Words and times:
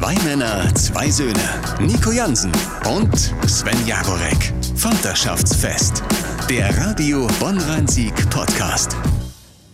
Zwei 0.00 0.14
Männer, 0.22 0.72
zwei 0.76 1.10
Söhne. 1.10 1.34
Nico 1.80 2.12
Jansen 2.12 2.52
und 2.88 3.16
Sven 3.48 3.84
Jagorek. 3.84 4.52
Vaterschaftsfest. 4.76 6.04
Der 6.48 6.68
Radio 6.78 7.26
Bonn-Rhein-Sieg 7.40 8.14
Podcast. 8.30 8.96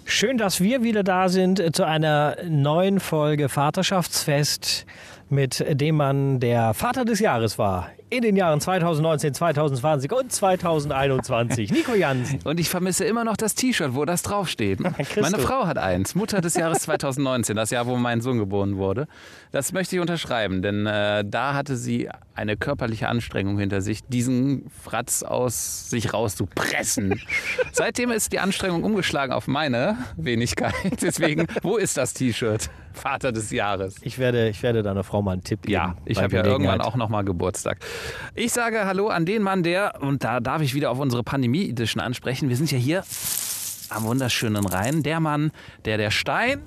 Schön, 0.07 0.39
dass 0.39 0.63
wir 0.63 0.83
wieder 0.83 1.03
da 1.03 1.29
sind 1.29 1.77
zu 1.77 1.85
einer 1.85 2.39
neuen 2.49 3.01
Folge 3.01 3.51
Vaterschaftsfest 3.51 4.87
mit 5.29 5.63
dem 5.69 5.97
Mann, 5.97 6.41
der 6.41 6.73
Vater 6.73 7.05
des 7.05 7.21
Jahres 7.21 7.59
war 7.59 7.91
in 8.17 8.23
den 8.23 8.37
Jahren 8.37 8.61
2019, 8.61 9.35
2020 9.35 10.13
und 10.13 10.31
2021. 10.31 11.73
Nico 11.73 11.95
Jansen. 11.95 12.39
Und 12.45 12.61
ich 12.61 12.69
vermisse 12.69 13.05
immer 13.05 13.25
noch 13.25 13.37
das 13.37 13.57
T-Shirt, 13.57 13.95
wo 13.95 14.05
das 14.05 14.23
draufsteht. 14.23 14.79
Meine 15.21 15.39
Frau 15.39 15.67
hat 15.67 15.79
eins. 15.79 16.15
Mutter 16.15 16.41
des 16.41 16.55
Jahres 16.55 16.83
2019, 16.83 17.57
das 17.57 17.71
Jahr, 17.71 17.87
wo 17.87 17.97
mein 17.97 18.21
Sohn 18.21 18.39
geboren 18.39 18.77
wurde. 18.77 19.09
Das 19.51 19.73
möchte 19.73 19.97
ich 19.97 20.01
unterschreiben, 20.01 20.63
denn 20.63 20.87
äh, 20.87 21.25
da 21.27 21.55
hatte 21.55 21.77
sie 21.77 22.09
eine 22.35 22.57
körperliche 22.57 23.09
Anstrengung 23.09 23.59
hinter 23.59 23.81
sich, 23.81 24.05
diesen 24.05 24.71
Fratz 24.83 25.23
aus 25.23 25.91
sich 25.91 26.13
rauszupressen. 26.13 27.21
Seitdem 27.73 28.11
ist 28.11 28.33
die 28.33 28.39
Anstrengung 28.39 28.85
umgeschlagen 28.85 29.33
auf 29.33 29.49
meine 29.49 29.99
Wenigkeit. 30.17 30.75
Deswegen, 31.03 31.47
wo 31.63 31.77
ist 31.77 31.97
das 31.97 32.15
T-Shirt? 32.15 32.71
Vater 32.95 33.33
des 33.33 33.51
Jahres. 33.51 33.97
Ich 34.03 34.19
werde, 34.19 34.49
ich 34.49 34.63
werde 34.63 34.83
deiner 34.83 35.05
Frau 35.05 35.21
mal 35.21 35.33
einen 35.33 35.45
Tipp 35.45 35.63
geben. 35.63 35.73
Ja, 35.73 35.97
ich 36.05 36.23
habe 36.23 36.37
ja 36.37 36.45
irgendwann 36.45 36.81
auch 36.81 36.97
noch 36.97 37.09
mal 37.09 37.23
Geburtstag. 37.25 37.79
Ich 38.35 38.53
sage 38.53 38.85
Hallo 38.87 39.09
an 39.09 39.27
den 39.27 39.43
Mann, 39.43 39.63
der, 39.63 40.01
und 40.03 40.25
da 40.25 40.41
darf 40.41 40.63
ich 40.63 40.75
wieder 40.75 40.91
auf 40.91 40.99
unsere 40.99 41.23
Pandemie-Edition 41.23 42.01
ansprechen. 42.03 42.49
Wir 42.49 42.57
sind 42.57 42.71
ja 42.71 42.79
hier 42.79 43.05
am 43.91 44.05
wunderschönen 44.05 44.67
Rhein. 44.67 45.03
Der 45.03 45.21
Mann, 45.21 45.51
der 45.85 45.99
der 45.99 46.11
Stein 46.11 46.61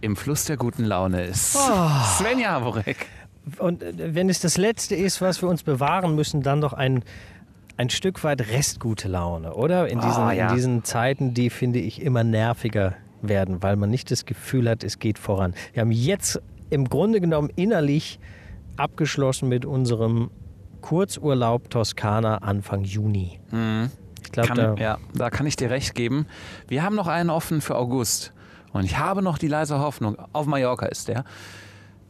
im 0.00 0.16
Fluss 0.16 0.44
der 0.46 0.56
guten 0.56 0.84
Laune 0.84 1.24
ist. 1.24 1.56
Oh. 1.56 1.88
Sven 2.18 2.38
Jaworek. 2.38 3.06
Und 3.58 3.82
äh, 3.82 4.14
wenn 4.14 4.28
es 4.28 4.40
das 4.40 4.56
Letzte 4.56 4.94
ist, 4.94 5.20
was 5.20 5.42
wir 5.42 5.48
uns 5.48 5.62
bewahren 5.62 6.14
müssen, 6.14 6.42
dann 6.42 6.60
doch 6.60 6.72
ein, 6.72 7.04
ein 7.76 7.90
Stück 7.90 8.24
weit 8.24 8.40
restgute 8.50 9.08
Laune, 9.08 9.54
oder? 9.54 9.88
In 9.88 10.00
diesen, 10.00 10.24
Oh, 10.26 10.30
ja. 10.30 10.48
in 10.48 10.54
diesen 10.56 10.84
Zeiten, 10.84 11.34
die 11.34 11.50
finde 11.50 11.78
ich 11.78 12.02
immer 12.02 12.24
nerviger 12.24 12.94
werden, 13.22 13.62
weil 13.62 13.76
man 13.76 13.90
nicht 13.90 14.10
das 14.10 14.24
Gefühl 14.24 14.68
hat, 14.68 14.82
es 14.82 14.98
geht 14.98 15.18
voran. 15.18 15.54
Wir 15.74 15.82
haben 15.82 15.92
jetzt 15.92 16.40
im 16.70 16.88
Grunde 16.88 17.20
genommen 17.20 17.50
innerlich 17.56 18.18
abgeschlossen 18.76 19.48
mit 19.48 19.64
unserem 19.66 20.30
Kurzurlaub 20.80 21.70
Toskana 21.70 22.38
Anfang 22.38 22.84
Juni. 22.84 23.40
Ich 24.22 24.32
glaube, 24.32 24.48
da 24.54 24.54
Kann, 24.54 24.76
ja, 24.76 24.98
da 25.14 25.30
kann 25.30 25.46
ich 25.46 25.56
dir 25.56 25.70
recht 25.70 25.94
geben. 25.94 26.26
Wir 26.68 26.82
haben 26.82 26.94
noch 26.94 27.08
einen 27.08 27.30
offen 27.30 27.60
für 27.60 27.76
August. 27.76 28.32
Und 28.72 28.84
ich 28.84 28.98
habe 28.98 29.22
noch 29.22 29.38
die 29.38 29.48
leise 29.48 29.80
Hoffnung, 29.80 30.16
auf 30.32 30.46
Mallorca 30.46 30.86
ist 30.86 31.08
der, 31.08 31.24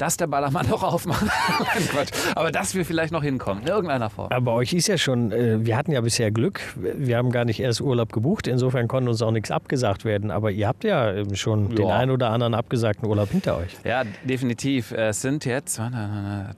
dass 0.01 0.17
der 0.17 0.27
Ballermann 0.27 0.69
noch 0.69 0.83
aufmacht. 0.83 1.27
Quatsch. 1.91 2.11
Aber 2.34 2.51
dass 2.51 2.75
wir 2.75 2.84
vielleicht 2.84 3.12
noch 3.12 3.23
hinkommen, 3.23 3.62
in 3.62 3.69
irgendeiner 3.69 4.09
Form. 4.09 4.31
Aber 4.33 4.55
euch 4.55 4.73
ist 4.73 4.87
ja 4.87 4.97
schon, 4.97 5.31
äh, 5.33 5.65
wir 5.65 5.77
hatten 5.77 5.93
ja 5.93 6.01
bisher 6.01 6.31
Glück. 6.31 6.61
Wir 6.77 7.19
haben 7.19 7.31
gar 7.31 7.45
nicht 7.45 7.61
erst 7.61 7.81
Urlaub 7.81 8.12
gebucht. 8.12 8.47
Insofern 8.47 8.89
konnte 8.89 9.11
uns 9.11 9.21
auch 9.21 9.31
nichts 9.31 9.51
abgesagt 9.51 10.05
werden. 10.05 10.31
Aber 10.31 10.51
ihr 10.51 10.67
habt 10.69 10.84
ja 10.84 11.12
ähm, 11.12 11.34
schon 11.34 11.75
den 11.75 11.87
Ja. 11.89 11.97
einen 11.98 12.11
oder 12.11 12.31
anderen 12.31 12.55
abgesagten 12.55 13.06
Urlaub 13.09 13.31
hinter 13.31 13.59
euch. 13.59 13.77
Ja, 13.84 14.05
definitiv. 14.25 14.93
Es 14.93 15.21
sind 15.21 15.45
jetzt 15.45 15.78
äh, 15.78 15.83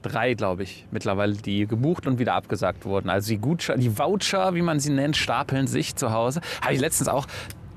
drei, 0.01 0.33
glaube 0.35 0.63
ich, 0.63 0.85
mittlerweile, 0.91 1.33
die 1.33 1.67
gebucht 1.67 2.07
und 2.07 2.19
wieder 2.19 2.35
abgesagt 2.35 2.85
wurden. 2.85 3.09
Also 3.09 3.29
die 3.29 3.37
Gutscheine, 3.39 3.81
die 3.81 3.97
Voucher, 3.97 4.55
wie 4.55 4.61
man 4.61 4.79
sie 4.79 4.91
nennt, 4.91 5.17
stapeln 5.17 5.67
sich 5.67 5.95
zu 5.95 6.11
Hause. 6.11 6.41
Habe 6.61 6.73
ich 6.73 6.79
letztens 6.79 7.09
auch. 7.09 7.27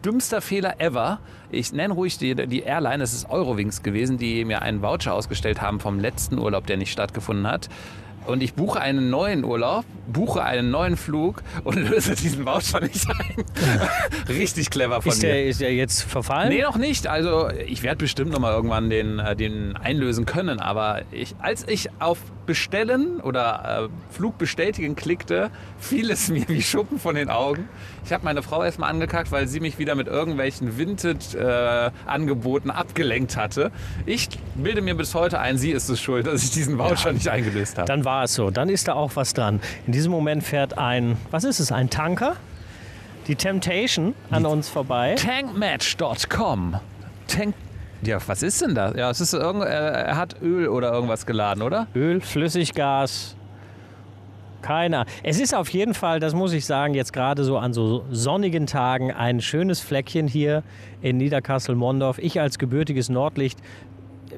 Dümmster 0.07 0.41
Fehler 0.41 0.81
ever. 0.81 1.19
Ich 1.51 1.73
nenne 1.73 1.93
ruhig 1.93 2.17
die, 2.17 2.37
die 2.37 2.61
Airline, 2.61 3.03
es 3.03 3.13
ist 3.13 3.29
Eurowings 3.29 3.83
gewesen, 3.83 4.19
die 4.19 4.45
mir 4.45 4.63
einen 4.63 4.81
Voucher 4.81 5.13
ausgestellt 5.13 5.61
haben 5.61 5.81
vom 5.81 5.99
letzten 5.99 6.39
Urlaub, 6.39 6.65
der 6.69 6.77
nicht 6.77 6.93
stattgefunden 6.93 7.49
hat. 7.49 7.69
Und 8.25 8.41
ich 8.41 8.55
buche 8.55 8.81
einen 8.81 9.11
neuen 9.11 9.45
Urlaub, 9.45 9.85
buche 10.07 10.45
einen 10.45 10.71
neuen 10.71 10.97
Flug 10.97 11.43
und 11.65 11.75
löse 11.91 12.15
diesen 12.15 12.47
Voucher 12.47 12.81
nicht 12.81 13.09
ein. 13.09 13.45
Richtig 14.29 14.71
clever 14.71 15.03
von 15.03 15.11
Ist 15.11 15.23
mir. 15.23 15.29
der, 15.29 15.47
ist 15.47 15.61
der 15.61 15.75
jetzt 15.75 16.03
verfallen? 16.03 16.51
Nee, 16.51 16.63
noch 16.63 16.77
nicht. 16.77 17.09
Also 17.09 17.49
ich 17.67 17.83
werde 17.83 17.99
bestimmt 17.99 18.31
noch 18.31 18.39
mal 18.39 18.53
irgendwann 18.53 18.91
den, 18.91 19.19
äh, 19.19 19.35
den 19.35 19.77
einlösen 19.77 20.25
können. 20.25 20.61
Aber 20.61 21.03
ich, 21.11 21.35
als 21.41 21.67
ich 21.67 21.89
auf 21.99 22.19
Bestellen 22.47 23.21
oder 23.21 23.89
äh, 23.91 24.15
Flug 24.15 24.39
bestätigen 24.39 24.97
klickte, 24.97 25.51
fiel 25.79 26.11
es 26.11 26.29
mir 26.31 26.49
wie 26.49 26.63
Schuppen 26.63 26.99
von 26.99 27.15
den 27.15 27.29
Augen. 27.29 27.69
Ich 28.05 28.13
habe 28.13 28.25
meine 28.25 28.43
Frau 28.43 28.63
erstmal 28.63 28.91
angekackt, 28.91 29.33
weil 29.33 29.49
sie 29.49 29.61
mich 29.61 29.79
wieder 29.79 29.95
mit 29.95 30.07
irgendwelchen 30.07 30.79
Vintage-Angeboten 30.79 32.71
abgelenkt 32.71 33.37
hatte. 33.37 33.71
Ich 34.07 34.29
bilde 34.55 34.81
mir 34.81 34.95
bis 34.95 35.15
heute 35.15 35.41
ein, 35.41 35.59
sie 35.59 35.73
ist 35.73 35.89
es 35.89 36.01
schuld, 36.01 36.27
dass 36.27 36.45
ich 36.45 36.51
diesen 36.51 36.79
Voucher 36.79 37.13
nicht 37.13 37.29
eingelöst 37.29 37.79
habe. 37.79 37.87
Dann 37.87 38.05
war 38.05 38.25
es 38.25 38.35
so. 38.35 38.51
Dann 38.51 38.69
ist 38.69 38.89
da 38.89 38.95
auch 38.95 39.17
was 39.17 39.35
dran. 39.35 39.61
In 39.87 39.93
diesem 39.93 40.13
Moment 40.13 40.45
fährt 40.45 40.79
ein, 40.79 41.17
was 41.31 41.45
ist 41.45 41.61
es, 41.61 41.73
ein 41.73 41.91
Tanker? 41.91 42.37
Die 43.27 43.35
Temptation 43.35 44.15
an 44.31 44.47
uns 44.47 44.69
vorbei. 44.69 45.17
Tankmatch.com. 45.17 46.77
Tank 47.27 47.55
ja, 48.07 48.19
was 48.27 48.43
ist 48.43 48.63
denn 48.63 48.75
das? 48.75 48.95
Ja, 48.97 49.11
es 49.11 49.21
ist 49.21 49.35
irgend, 49.35 49.65
äh, 49.65 49.69
er 49.69 50.17
hat 50.17 50.41
Öl 50.43 50.69
oder 50.69 50.93
irgendwas 50.93 51.27
geladen, 51.27 51.63
oder? 51.63 51.87
Öl, 51.95 52.21
Flüssiggas. 52.21 53.37
Keiner. 54.63 55.07
Es 55.23 55.39
ist 55.39 55.55
auf 55.55 55.69
jeden 55.69 55.95
Fall, 55.95 56.19
das 56.19 56.35
muss 56.35 56.53
ich 56.53 56.65
sagen, 56.65 56.95
jetzt 56.95 57.13
gerade 57.13 57.45
so 57.45 57.57
an 57.59 57.73
so 57.73 58.05
sonnigen 58.11 58.67
Tagen 58.67 59.13
ein 59.13 59.41
schönes 59.41 59.81
Fleckchen 59.81 60.27
hier 60.27 60.65
in 61.03 61.19
Niederkassel-Mondorf. 61.19 62.19
Ich 62.19 62.41
als 62.41 62.59
gebürtiges 62.59 63.09
Nordlicht 63.09 63.61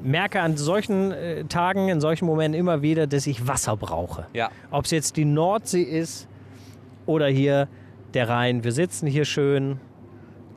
merke 0.03 0.41
an 0.41 0.55
solchen 0.57 1.11
äh, 1.11 1.45
Tagen, 1.45 1.89
in 1.89 1.99
solchen 1.99 2.25
Momenten 2.25 2.59
immer 2.59 2.81
wieder, 2.81 3.07
dass 3.07 3.27
ich 3.27 3.47
Wasser 3.47 3.75
brauche. 3.75 4.27
Ja. 4.33 4.49
Ob 4.71 4.85
es 4.85 4.91
jetzt 4.91 5.17
die 5.17 5.25
Nordsee 5.25 5.81
ist 5.81 6.27
oder 7.05 7.27
hier 7.27 7.67
der 8.13 8.29
Rhein. 8.29 8.63
Wir 8.63 8.71
sitzen 8.71 9.07
hier 9.07 9.25
schön. 9.25 9.79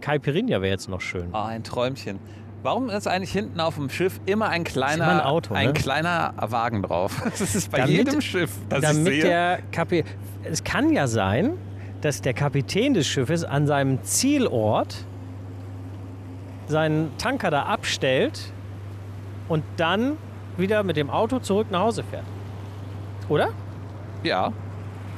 Caipirinha 0.01 0.61
wäre 0.61 0.73
jetzt 0.73 0.89
noch 0.89 1.01
schön. 1.01 1.29
Ah, 1.33 1.47
ein 1.47 1.65
Träumchen. 1.65 2.19
Warum 2.63 2.91
ist 2.91 3.09
eigentlich 3.09 3.33
hinten 3.33 3.59
auf 3.61 3.75
dem 3.75 3.91
Schiff 3.91 4.21
immer 4.25 4.49
ein 4.49 4.63
kleiner, 4.63 5.05
immer 5.05 5.13
ein 5.15 5.21
Auto, 5.21 5.53
ne? 5.55 5.73
kleiner 5.73 6.33
Wagen 6.39 6.83
drauf? 6.83 7.21
Das 7.39 7.55
ist 7.55 7.71
bei 7.71 7.79
Damit- 7.79 7.97
jedem 7.97 8.21
Schiff, 8.21 8.53
das 8.69 8.79
ich 8.83 8.89
damit 8.89 9.05
sehe. 9.13 9.23
der 9.25 9.59
Kapi 9.73 10.05
es 10.45 10.63
kann 10.65 10.93
ja 10.93 11.07
sein, 11.07 11.53
dass 12.01 12.21
der 12.21 12.35
Kapitän 12.35 12.95
des 12.95 13.07
Schiffes 13.07 13.45
an 13.45 13.67
seinem 13.67 14.03
Zielort 14.03 15.05
seinen 16.69 17.17
Tanker 17.19 17.51
da 17.51 17.65
abstellt 17.65 18.53
und 19.49 19.63
dann 19.77 20.17
wieder 20.57 20.83
mit 20.83 20.97
dem 20.97 21.11
Auto 21.11 21.39
zurück 21.39 21.67
nach 21.71 21.81
Hause 21.81 22.03
fährt. 22.05 22.25
Oder? 23.29 23.49
ja. 24.23 24.53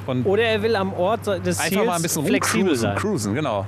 Und 0.07 0.23
Oder 0.27 0.43
er 0.43 0.61
will 0.61 0.75
am 0.75 0.93
Ort 0.93 1.25
des 1.25 1.57
einfach 1.59 1.63
Ziels 1.63 1.85
mal 1.87 1.95
ein 1.95 2.01
bisschen 2.03 2.25
flexibel 2.27 2.61
rumcruisen, 2.67 2.81
sein. 2.89 2.95
cruisen, 2.95 3.33
genau. 3.33 3.65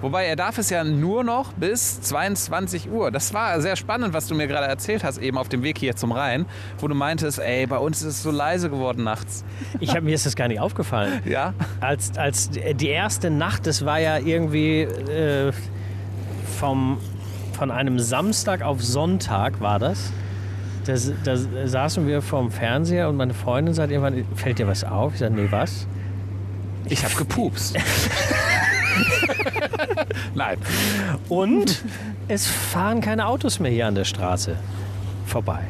Wobei 0.00 0.26
er 0.26 0.36
darf 0.36 0.58
es 0.58 0.70
ja 0.70 0.84
nur 0.84 1.24
noch 1.24 1.52
bis 1.54 2.00
22 2.02 2.90
Uhr. 2.90 3.10
Das 3.10 3.34
war 3.34 3.60
sehr 3.60 3.74
spannend, 3.74 4.14
was 4.14 4.28
du 4.28 4.34
mir 4.34 4.46
gerade 4.46 4.66
erzählt 4.66 5.02
hast, 5.02 5.18
eben 5.18 5.36
auf 5.36 5.48
dem 5.48 5.62
Weg 5.62 5.78
hier 5.78 5.96
zum 5.96 6.12
Rhein, 6.12 6.46
wo 6.78 6.86
du 6.86 6.94
meintest, 6.94 7.40
ey, 7.40 7.66
bei 7.66 7.78
uns 7.78 8.02
ist 8.02 8.06
es 8.06 8.22
so 8.22 8.30
leise 8.30 8.70
geworden 8.70 9.02
nachts. 9.02 9.44
Ich 9.80 9.94
hab, 9.94 10.02
mir 10.04 10.14
ist 10.14 10.24
das 10.24 10.36
gar 10.36 10.48
nicht 10.48 10.60
aufgefallen. 10.60 11.22
Ja? 11.28 11.52
Als, 11.80 12.16
als 12.16 12.48
die 12.50 12.88
erste 12.88 13.30
Nacht, 13.30 13.66
das 13.66 13.84
war 13.84 13.98
ja 13.98 14.18
irgendwie 14.18 14.82
äh, 14.82 15.52
vom, 16.58 16.98
von 17.52 17.70
einem 17.70 17.98
Samstag 17.98 18.62
auf 18.62 18.82
Sonntag 18.82 19.60
war 19.60 19.78
das. 19.78 20.10
Da, 20.86 20.94
da 21.24 21.36
saßen 21.66 22.06
wir 22.06 22.22
vorm 22.22 22.50
Fernseher 22.50 23.10
und 23.10 23.16
meine 23.16 23.34
Freundin 23.34 23.74
sagt 23.74 23.90
irgendwann, 23.90 24.24
fällt 24.36 24.58
dir 24.58 24.66
was 24.66 24.84
auf? 24.84 25.12
Ich 25.14 25.18
sage, 25.18 25.34
nee, 25.34 25.48
was? 25.50 25.86
Ich 26.88 27.04
habe 27.04 27.14
gepupst. 27.14 27.76
Nein. 30.34 30.58
Und 31.28 31.82
es 32.28 32.46
fahren 32.46 33.00
keine 33.00 33.26
Autos 33.26 33.60
mehr 33.60 33.70
hier 33.70 33.86
an 33.86 33.94
der 33.94 34.04
Straße 34.04 34.56
vorbei. 35.26 35.60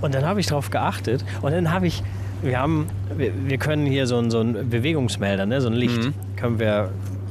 Und 0.00 0.14
dann 0.14 0.24
habe 0.24 0.40
ich 0.40 0.46
darauf 0.46 0.70
geachtet 0.70 1.24
und 1.42 1.52
dann 1.52 1.70
habe 1.72 1.86
ich, 1.86 2.02
wir 2.42 2.58
haben, 2.58 2.86
wir, 3.16 3.32
wir 3.46 3.58
können 3.58 3.86
hier 3.86 4.06
so 4.06 4.18
ein, 4.18 4.30
so 4.30 4.40
ein 4.40 4.70
Bewegungsmelder, 4.70 5.46
ne, 5.46 5.60
so 5.60 5.68
ein 5.68 5.74
Licht, 5.74 6.12
können 6.36 6.58
wir 6.58 6.90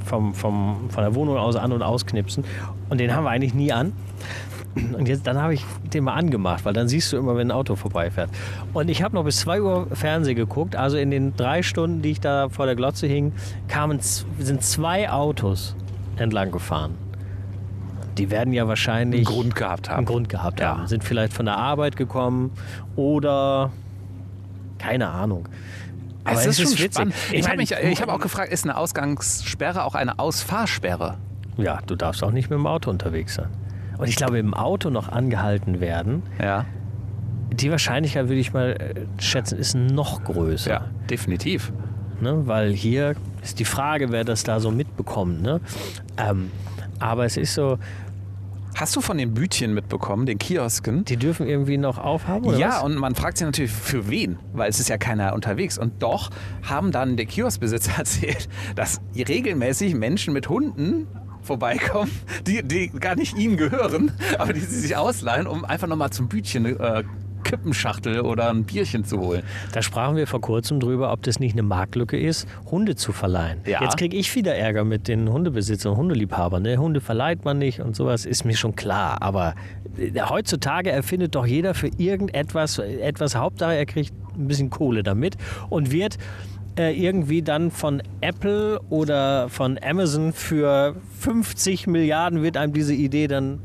vom, 0.10 0.34
vom, 0.34 0.90
von 0.90 1.04
der 1.04 1.16
Wohnung 1.16 1.38
aus 1.38 1.56
an- 1.56 1.72
und 1.72 1.82
ausknipsen. 1.84 2.44
Und 2.90 3.00
den 3.00 3.16
haben 3.16 3.24
wir 3.24 3.30
eigentlich 3.30 3.54
nie 3.54 3.72
an. 3.72 3.94
Und 4.98 5.08
jetzt, 5.08 5.26
dann 5.26 5.38
habe 5.42 5.54
ich 5.56 5.66
den 5.94 6.04
mal 6.04 6.14
angemacht, 6.14 6.64
weil 6.66 6.74
dann 6.74 6.88
siehst 6.88 7.12
du 7.12 7.18
immer, 7.18 7.36
wenn 7.36 7.48
ein 7.48 7.52
Auto 7.52 7.76
vorbeifährt. 7.76 8.30
Und 8.74 8.90
ich 8.90 9.02
habe 9.04 9.16
noch 9.16 9.24
bis 9.24 9.38
2 9.40 9.62
Uhr 9.62 9.88
Fernsehen 9.94 10.36
geguckt. 10.36 10.76
Also 10.76 10.98
in 10.98 11.12
den 11.12 11.36
drei 11.36 11.64
Stunden, 11.64 12.02
die 12.02 12.12
ich 12.12 12.22
da 12.22 12.50
vor 12.50 12.66
der 12.66 12.76
Glotze 12.76 13.08
hing, 13.08 13.34
kamen, 13.68 14.00
sind 14.02 14.64
zwei 14.64 15.10
Autos 15.12 15.76
entlang 16.18 16.52
gefahren. 16.52 16.96
Die 18.18 18.30
werden 18.32 18.54
ja 18.54 18.68
wahrscheinlich 18.68 19.28
Einen 19.28 19.36
Grund 19.36 19.56
gehabt 19.56 19.88
einen 19.90 19.98
haben. 19.98 20.06
Grund 20.06 20.30
gehabt 20.30 20.60
Ja. 20.60 20.78
haben. 20.78 20.88
Sind 20.88 21.04
vielleicht 21.04 21.34
von 21.34 21.46
der 21.46 21.58
Arbeit 21.58 21.96
gekommen 21.96 22.52
oder 22.96 23.72
keine 24.78 25.10
Ahnung. 25.10 25.48
Es 26.34 26.46
ist 26.46 26.78
schon 26.78 26.92
spannend. 26.92 27.14
Ich 27.32 27.50
habe 27.50 27.62
ich 27.62 28.02
habe 28.02 28.14
auch 28.14 28.20
gefragt, 28.20 28.52
ist 28.52 28.64
eine 28.64 28.78
Ausgangssperre 28.78 29.84
auch 29.84 29.96
eine 29.96 30.20
Ausfahrsperre? 30.20 31.18
Ja, 31.58 31.80
du 31.86 31.96
darfst 31.96 32.24
auch 32.24 32.32
nicht 32.32 32.50
mit 32.50 32.58
dem 32.60 32.68
Auto 32.68 32.90
unterwegs 32.90 33.36
sein. 33.36 33.48
Und 33.98 34.08
ich 34.08 34.16
glaube, 34.16 34.40
im 34.40 34.54
Auto 34.54 34.90
noch 34.90 35.10
angehalten 35.10 35.82
werden, 35.82 36.24
Ja. 36.42 36.66
die 37.52 37.70
Wahrscheinlichkeit, 37.70 38.30
würde 38.30 38.40
ich 38.40 38.54
mal 38.54 38.72
äh, 38.72 39.22
schätzen, 39.22 39.58
ist 39.60 39.76
noch 39.76 40.24
größer. 40.24 40.72
Ja, 40.72 40.86
definitiv. 41.10 41.74
Ne? 42.22 42.48
Weil 42.48 42.72
hier 42.72 43.16
ist 43.42 43.60
die 43.60 43.66
Frage, 43.66 44.12
wer 44.12 44.24
das 44.24 44.44
da 44.44 44.60
so 44.62 44.72
mitbekommt. 44.72 45.42
Ne? 45.42 45.60
Ähm, 46.18 46.50
aber 47.00 47.26
es 47.26 47.36
ist 47.38 47.54
so, 47.54 47.78
Hast 48.80 48.96
du 48.96 49.02
von 49.02 49.18
den 49.18 49.34
Bütchen 49.34 49.74
mitbekommen, 49.74 50.26
den 50.26 50.38
Kiosken? 50.38 51.04
die 51.04 51.18
dürfen 51.18 51.46
irgendwie 51.46 51.78
noch 51.78 51.98
aufhaben, 51.98 52.46
oder 52.46 52.58
ja, 52.58 52.78
was? 52.78 52.84
und 52.84 52.96
man 52.96 53.14
fragt 53.14 53.38
sich 53.38 53.46
natürlich, 53.46 53.74
für 53.74 54.10
wen? 54.10 54.40
Weil 54.54 54.70
es 54.70 54.80
ist 54.80 54.88
ja 54.88 54.98
keiner 54.98 55.34
unterwegs. 55.34 55.78
Und 55.78 56.02
doch 56.02 56.30
haben 56.64 56.94
dann 56.94 57.18
der 57.18 57.26
Kioskbesitzer 57.26 57.92
erzählt, 57.98 58.48
dass 58.76 59.02
regelmäßig 59.14 59.96
Menschen 59.96 60.34
mit 60.34 60.48
Hunden 60.48 61.08
vorbeikommen, 61.42 62.10
die, 62.48 62.64
die 62.64 62.88
gar 62.88 63.16
nicht 63.18 63.38
ihnen 63.38 63.58
gehören, 63.58 64.14
aber 64.38 64.54
die 64.54 64.62
sie 64.62 64.80
sich 64.80 64.96
ausleihen, 64.96 65.46
um 65.46 65.66
einfach 65.66 65.88
nochmal 65.88 66.12
zum 66.12 66.30
Bütchen 66.30 66.66
äh, 66.66 67.04
Kippenschachtel 67.50 68.22
oder 68.22 68.50
ein 68.52 68.64
Bierchen 68.64 69.04
zu 69.04 69.20
holen. 69.20 69.42
Da 69.72 69.82
sprachen 69.82 70.16
wir 70.16 70.28
vor 70.28 70.40
kurzem 70.40 70.80
drüber, 70.80 71.12
ob 71.12 71.24
das 71.24 71.40
nicht 71.40 71.54
eine 71.54 71.64
Marktlücke 71.64 72.20
ist, 72.20 72.48
Hunde 72.70 72.96
zu 72.96 73.12
verleihen. 73.12 73.62
Ja. 73.66 73.82
Jetzt 73.82 73.98
kriege 73.98 74.16
ich 74.16 74.34
wieder 74.36 74.56
Ärger 74.56 74.84
mit 74.84 75.08
den 75.08 75.32
Hundebesitzern 75.32 75.94
und 75.94 75.98
Hundeliebhabern. 75.98 76.62
Ne? 76.62 76.78
Hunde 76.78 77.02
verleiht 77.02 77.46
man 77.46 77.58
nicht 77.58 77.80
und 77.80 77.96
sowas 77.96 78.26
ist 78.26 78.46
mir 78.46 78.56
schon 78.56 78.76
klar. 78.76 79.22
Aber 79.22 79.56
äh, 79.98 80.12
heutzutage 80.22 80.92
erfindet 80.92 81.34
doch 81.34 81.48
jeder 81.48 81.74
für 81.74 81.90
irgendetwas 81.98 82.78
etwas. 82.78 83.36
Hauptsache, 83.36 83.74
er 83.76 83.86
kriegt 83.88 84.14
ein 84.38 84.48
bisschen 84.48 84.70
Kohle 84.70 85.02
damit 85.02 85.36
und 85.70 85.92
wird 85.92 86.18
äh, 86.78 86.94
irgendwie 86.94 87.42
dann 87.42 87.72
von 87.72 88.04
Apple 88.22 88.80
oder 88.90 89.50
von 89.50 89.80
Amazon 89.84 90.34
für 90.34 90.96
50 91.20 91.88
Milliarden 91.88 92.44
wird 92.44 92.58
einem 92.58 92.74
diese 92.74 92.94
Idee 92.94 93.28
dann 93.28 93.60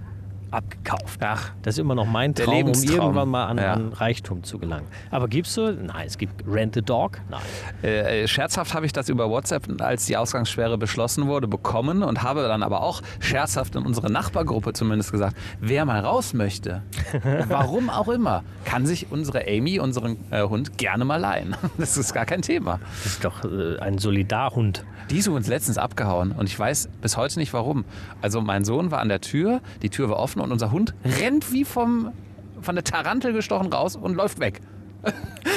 abgekauft. 0.55 1.21
Ach, 1.23 1.51
Das 1.62 1.75
ist 1.75 1.79
immer 1.79 1.95
noch 1.95 2.06
mein 2.06 2.35
Der 2.35 2.45
Traum, 2.47 2.55
um 2.55 2.61
Lebenstraum. 2.67 3.01
irgendwann 3.01 3.29
mal 3.29 3.47
an, 3.47 3.59
Ja. 3.59 3.73
an 3.75 3.93
Reichtum 3.93 4.43
zu 4.45 4.59
gelangen. 4.59 4.87
Aber 5.11 5.29
gibt's 5.29 5.55
so? 5.55 5.71
Nein, 5.71 6.06
es 6.06 6.17
gibt 6.19 6.45
Rent 6.47 6.77
a 6.77 6.81
Dog? 6.81 7.21
Nein. 7.31 7.41
Äh, 7.83 8.23
äh, 8.23 8.29
scherzhaft 8.29 8.75
habe 8.75 8.87
ich 8.87 8.93
das 8.93 9.09
über 9.09 9.29
WhatsApp, 9.31 9.81
als 9.81 10.06
die 10.06 10.17
Ausgangssperre 10.17 10.79
beschlossen 10.79 11.27
wurde, 11.27 11.49
bekommen 11.49 12.03
und 12.03 12.23
habe 12.23 12.43
dann 12.49 12.62
aber 12.62 12.83
auch 12.83 13.03
scherzhaft 13.21 13.77
in 13.77 13.85
unsere 13.85 14.11
Nachbargruppe 14.11 14.73
zumindest 14.73 15.12
gesagt, 15.12 15.37
wer 15.61 15.85
mal 15.85 16.01
raus 16.01 16.35
möchte, 16.35 16.83
warum 17.49 17.91
auch 17.91 18.09
immer, 18.09 18.43
kann 18.65 18.87
sich 18.87 19.11
unsere 19.11 19.47
Amy, 19.49 19.81
unseren 19.81 20.17
äh, 20.31 20.43
Hund, 20.43 20.79
gerne 20.79 21.05
mal 21.05 21.17
leihen. 21.21 21.57
Das 21.79 21.97
ist 21.97 22.15
gar 22.15 22.25
kein 22.25 22.41
Thema. 22.43 22.79
Das 23.03 23.07
ist 23.12 23.25
doch 23.25 23.45
äh, 23.45 23.79
ein 23.81 23.99
Solidarhund. 23.99 24.85
Die 25.11 25.19
ist 25.19 25.29
uns 25.29 25.49
letztens 25.49 25.77
abgehauen 25.77 26.33
und 26.33 26.49
ich 26.49 26.59
weiß 26.59 26.89
bis 27.03 27.17
heute 27.17 27.39
nicht 27.39 27.53
warum. 27.53 27.85
Also 28.23 28.41
mein 28.41 28.65
Sohn 28.65 28.91
war 28.91 29.00
an 29.00 29.09
der 29.11 29.21
Tür, 29.21 29.61
die 29.83 29.91
Tür 29.91 30.09
war 30.09 30.17
offen 30.19 30.41
und 30.44 30.52
unser 30.52 30.70
Hund 30.70 30.94
rennt 31.05 31.52
wie 31.52 31.64
vom, 31.64 32.12
von 32.61 32.75
der 32.75 32.85
Tarantel 32.85 33.32
gestochen 33.32 33.73
raus 33.73 33.96
und 33.96 34.14
läuft 34.14 34.41
weg. 34.41 34.61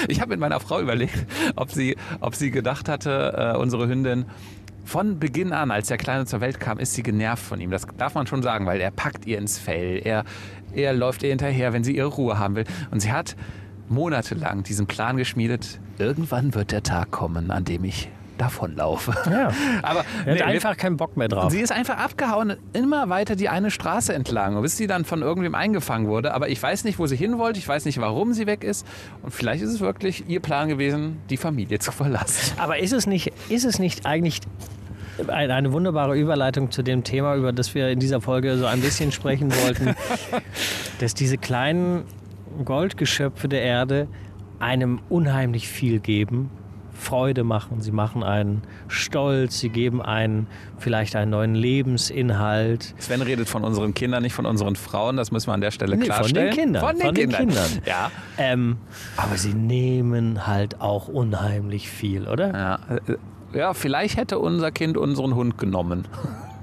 Ich 0.10 0.22
habe 0.22 0.30
mit 0.30 0.40
meiner 0.40 0.60
Frau 0.60 0.80
überlegt, 0.80 1.26
ob 1.56 1.72
sie, 1.72 1.98
ob 2.20 2.36
sie 2.36 2.52
gedacht 2.52 2.88
hatte, 2.88 3.54
äh, 3.56 3.58
unsere 3.58 3.88
Hündin, 3.88 4.26
von 4.88 5.20
Beginn 5.20 5.54
an, 5.54 5.70
als 5.70 5.88
der 5.88 5.98
Kleine 5.98 6.26
zur 6.26 6.40
Welt 6.40 6.60
kam, 6.60 6.80
ist 6.80 6.94
sie 6.94 7.04
genervt 7.04 7.44
von 7.44 7.60
ihm. 7.60 7.72
Das 7.72 7.86
darf 7.98 8.16
man 8.16 8.26
schon 8.26 8.42
sagen, 8.42 8.66
weil 8.66 8.80
er 8.80 8.90
packt 8.90 9.26
ihr 9.26 9.38
ins 9.38 9.60
Fell. 9.60 10.02
Er, 10.04 10.24
er 10.74 10.94
läuft 10.94 11.24
ihr 11.24 11.30
hinterher, 11.30 11.74
wenn 11.74 11.84
sie 11.84 11.96
ihre 11.96 12.08
Ruhe 12.08 12.40
haben 12.40 12.56
will. 12.56 12.64
Und 12.90 13.02
sie 13.02 13.12
hat 13.12 13.36
monatelang 13.90 14.64
diesen 14.64 14.88
Plan 14.88 15.18
geschmiedet. 15.18 15.80
Irgendwann 15.98 16.54
wird 16.54 16.72
der 16.72 16.84
Tag 16.84 17.12
kommen, 17.12 17.52
an 17.52 17.66
dem 17.66 17.84
ich 17.84 18.10
davonlaufe. 18.38 19.14
Ja. 19.30 19.52
Aber 19.82 20.06
Er 20.26 20.34
nee, 20.36 20.40
hat 20.42 20.48
einfach 20.48 20.78
keinen 20.78 20.98
Bock 20.98 21.18
mehr 21.18 21.28
drauf. 21.28 21.52
Sie 21.52 21.60
ist 21.60 21.72
einfach 21.72 21.98
abgehauen, 21.98 22.56
immer 22.74 23.10
weiter 23.10 23.36
die 23.36 23.50
eine 23.50 23.72
Straße 23.72 24.14
entlang, 24.14 24.62
bis 24.62 24.78
sie 24.78 24.88
dann 24.88 25.06
von 25.06 25.22
irgendwem 25.22 25.56
eingefangen 25.56 26.08
wurde. 26.08 26.34
Aber 26.34 26.50
ich 26.50 26.62
weiß 26.62 26.84
nicht, 26.84 27.00
wo 27.00 27.08
sie 27.08 27.16
hin 27.16 27.38
wollte, 27.38 27.60
ich 27.60 27.68
weiß 27.68 27.86
nicht, 27.86 28.00
warum 28.00 28.34
sie 28.34 28.48
weg 28.48 28.64
ist. 28.64 28.86
Und 29.24 29.32
vielleicht 29.34 29.64
ist 29.64 29.72
es 29.74 29.80
wirklich 29.80 30.28
ihr 30.30 30.40
Plan 30.40 30.68
gewesen, 30.70 31.18
die 31.30 31.38
Familie 31.38 31.80
zu 31.80 31.92
verlassen. 31.92 32.54
Aber 32.60 32.80
ist 32.80 32.94
es 32.94 33.08
nicht, 33.08 33.34
ist 33.50 33.66
es 33.66 33.80
nicht 33.80 34.06
eigentlich 34.06 34.40
ein- 35.28 35.50
eine 35.52 35.74
wunderbare 35.74 36.16
Überleitung 36.16 36.70
zu 36.70 36.84
dem 36.84 37.04
Thema, 37.04 37.36
über 37.36 37.52
das 37.52 37.74
wir 37.74 37.90
in 37.90 38.00
dieser 38.00 38.22
Folge 38.22 38.56
so 38.58 38.66
ein 38.68 38.82
bisschen 38.82 39.12
sprechen 39.12 39.52
wollten, 39.64 39.96
dass 41.00 41.14
diese 41.16 41.38
kleinen 41.40 42.04
Goldgeschöpfe 42.66 43.48
der 43.48 43.62
Erde 43.62 44.08
einem 44.60 45.00
unheimlich 45.10 45.68
viel 45.68 46.00
geben, 46.00 46.50
Freude 46.98 47.44
machen, 47.44 47.82
sie 47.82 47.92
machen 47.92 48.24
einen 48.24 48.64
stolz, 48.88 49.60
sie 49.60 49.70
geben 49.70 50.02
einen 50.02 50.48
vielleicht 50.78 51.16
einen 51.16 51.32
neuen 51.32 51.56
Lebensinhalt. 51.56 52.94
Sven 52.98 53.22
redet 53.22 53.48
von 53.50 53.64
unseren 53.64 53.94
Kindern, 53.94 54.24
nicht 54.24 54.34
von 54.34 54.46
unseren 54.46 54.76
Frauen. 54.76 55.18
Das 55.18 55.32
müssen 55.32 55.48
wir 55.48 55.54
an 55.54 55.62
der 55.62 55.72
Stelle 55.72 55.96
Nee, 55.96 56.06
von 56.06 56.16
klarstellen. 56.16 56.48
den 56.52 56.56
Kindern, 56.60 56.84
Von 56.84 56.96
den, 56.98 57.06
von 57.06 57.16
den 57.16 57.30
Kindern. 57.32 57.48
Kindern. 57.48 57.82
Ja. 57.86 58.12
Ähm, 58.38 58.78
aber 59.16 59.38
sie 59.38 59.54
nehmen 59.54 60.46
halt 60.48 60.82
auch 60.82 61.08
unheimlich 61.08 61.90
viel, 61.90 62.28
oder? 62.28 62.52
Ja, 62.54 62.80
äh, 63.08 63.58
ja, 63.58 63.74
vielleicht 63.74 64.18
hätte 64.18 64.40
unser 64.40 64.72
Kind 64.72 64.98
unseren 64.98 65.36
Hund 65.36 65.58
genommen. 65.58 66.06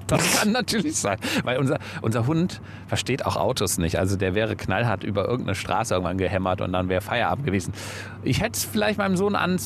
Das 0.07 0.39
kann 0.39 0.51
natürlich 0.51 0.97
sein, 0.97 1.17
weil 1.45 1.57
unser, 1.57 1.79
unser 2.03 2.27
Hund 2.27 2.61
versteht 2.85 3.25
auch 3.25 3.37
Autos 3.37 3.79
nicht. 3.79 3.97
Also 3.97 4.15
der 4.17 4.35
wäre 4.35 4.55
knallhart 4.55 5.03
über 5.03 5.27
irgendeine 5.27 5.55
Straße 5.55 5.95
irgendwann 5.95 6.19
gehämmert 6.19 6.61
und 6.61 6.73
dann 6.73 6.89
wäre 6.89 7.01
Feierabend 7.01 7.43
gewesen. 7.43 7.73
Ich 8.21 8.39
hätte 8.39 8.51
es 8.51 8.65
vielleicht 8.65 8.99
meinem 8.99 9.17
Sohn 9.17 9.35
an, 9.35 9.57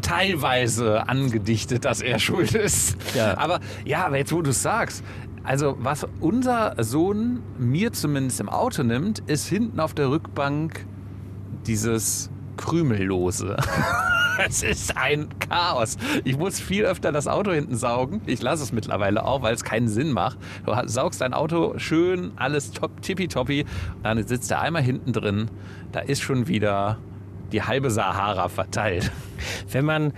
teilweise 0.00 1.08
angedichtet, 1.08 1.84
dass 1.84 2.00
er 2.00 2.18
schuld 2.20 2.54
ist. 2.54 2.96
Ja. 3.14 3.36
Aber 3.38 3.60
ja, 3.84 4.06
aber 4.06 4.18
jetzt 4.18 4.32
wo 4.32 4.42
du 4.42 4.50
es 4.50 4.62
sagst, 4.62 5.04
also 5.44 5.76
was 5.80 6.06
unser 6.20 6.74
Sohn 6.78 7.42
mir 7.58 7.92
zumindest 7.92 8.40
im 8.40 8.48
Auto 8.48 8.82
nimmt, 8.82 9.18
ist 9.20 9.46
hinten 9.48 9.80
auf 9.80 9.94
der 9.94 10.10
Rückbank 10.10 10.86
dieses 11.66 12.30
Krümellose. 12.56 13.56
Es 14.46 14.62
ist 14.62 14.96
ein 14.96 15.28
Chaos. 15.40 15.98
Ich 16.24 16.38
muss 16.38 16.58
viel 16.58 16.84
öfter 16.84 17.12
das 17.12 17.28
Auto 17.28 17.52
hinten 17.52 17.76
saugen. 17.76 18.22
Ich 18.26 18.40
lasse 18.40 18.62
es 18.62 18.72
mittlerweile 18.72 19.24
auch, 19.26 19.42
weil 19.42 19.54
es 19.54 19.62
keinen 19.62 19.88
Sinn 19.88 20.10
macht. 20.10 20.38
Du 20.64 20.72
saugst 20.86 21.20
dein 21.20 21.34
Auto 21.34 21.74
schön, 21.78 22.32
alles 22.36 22.70
top, 22.70 23.02
tippitoppi. 23.02 23.66
Und 23.96 24.04
dann 24.04 24.26
sitzt 24.26 24.50
er 24.50 24.62
einmal 24.62 24.82
hinten 24.82 25.12
drin. 25.12 25.50
Da 25.92 26.00
ist 26.00 26.22
schon 26.22 26.48
wieder 26.48 26.98
die 27.52 27.62
halbe 27.62 27.90
Sahara 27.90 28.48
verteilt. 28.48 29.10
Wenn 29.70 29.84
man, 29.84 30.12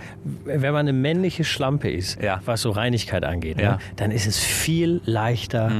wenn 0.45 0.61
man 0.61 0.75
eine 0.87 0.93
männliche 0.93 1.43
Schlampe 1.43 1.89
ist, 1.89 2.21
Ja. 2.21 2.39
was 2.45 2.61
so 2.61 2.71
Reinigkeit 2.71 3.23
angeht, 3.25 3.59
Ja. 3.59 3.71
ne, 3.73 3.77
dann 3.95 4.11
ist 4.11 4.27
es 4.27 4.39
viel 4.39 5.01
leichter, 5.05 5.71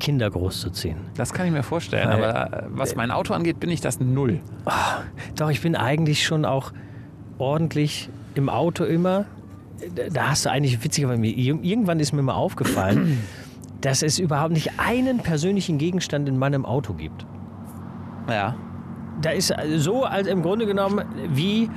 Kinder 0.00 0.30
großzuziehen. 0.30 0.96
Das 1.16 1.32
kann 1.32 1.46
ich 1.46 1.52
mir 1.52 1.62
vorstellen. 1.64 2.08
Weil- 2.08 2.24
Aber 2.24 2.56
äh, 2.58 2.62
was 2.68 2.94
mein 2.94 3.10
Auto 3.10 3.34
angeht, 3.34 3.58
bin 3.58 3.68
ich 3.70 3.80
das 3.80 3.98
Null. 3.98 4.38
Doch, 5.36 5.50
ich 5.50 5.60
bin 5.60 5.74
eigentlich 5.74 6.24
schon 6.24 6.44
auch 6.44 6.72
ordentlich 7.38 8.08
im 8.34 8.48
Auto 8.48 8.84
immer. 8.84 9.24
Da 10.12 10.30
hast 10.30 10.44
du 10.46 10.50
eigentlich 10.50 10.82
witzigerweise, 10.84 11.20
mir- 11.20 11.36
irgendwann 11.36 12.00
ist 12.00 12.12
mir 12.12 12.22
mal 12.22 12.34
aufgefallen, 12.34 13.18
dass 13.80 14.02
es 14.02 14.18
überhaupt 14.18 14.52
nicht 14.52 14.72
einen 14.78 15.18
persönlichen 15.18 15.78
Gegenstand 15.78 16.28
in 16.28 16.38
meinem 16.38 16.64
Auto 16.64 16.94
gibt. 16.94 17.26
Ja. 18.28 18.54
Da 19.20 19.30
ist 19.30 19.52
so 19.76 20.04
als 20.04 20.26
im 20.28 20.42
Grunde 20.42 20.66
genommen 20.66 21.04
wie, 21.32 21.68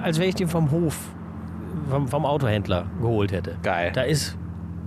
als 0.00 0.18
wenn 0.18 0.28
ich 0.28 0.34
den 0.34 0.48
vom 0.48 0.70
Hof, 0.70 0.96
vom, 1.88 2.08
vom 2.08 2.26
Autohändler 2.26 2.86
geholt 3.00 3.32
hätte. 3.32 3.56
Geil. 3.62 3.92
Da 3.94 4.02
ist 4.02 4.36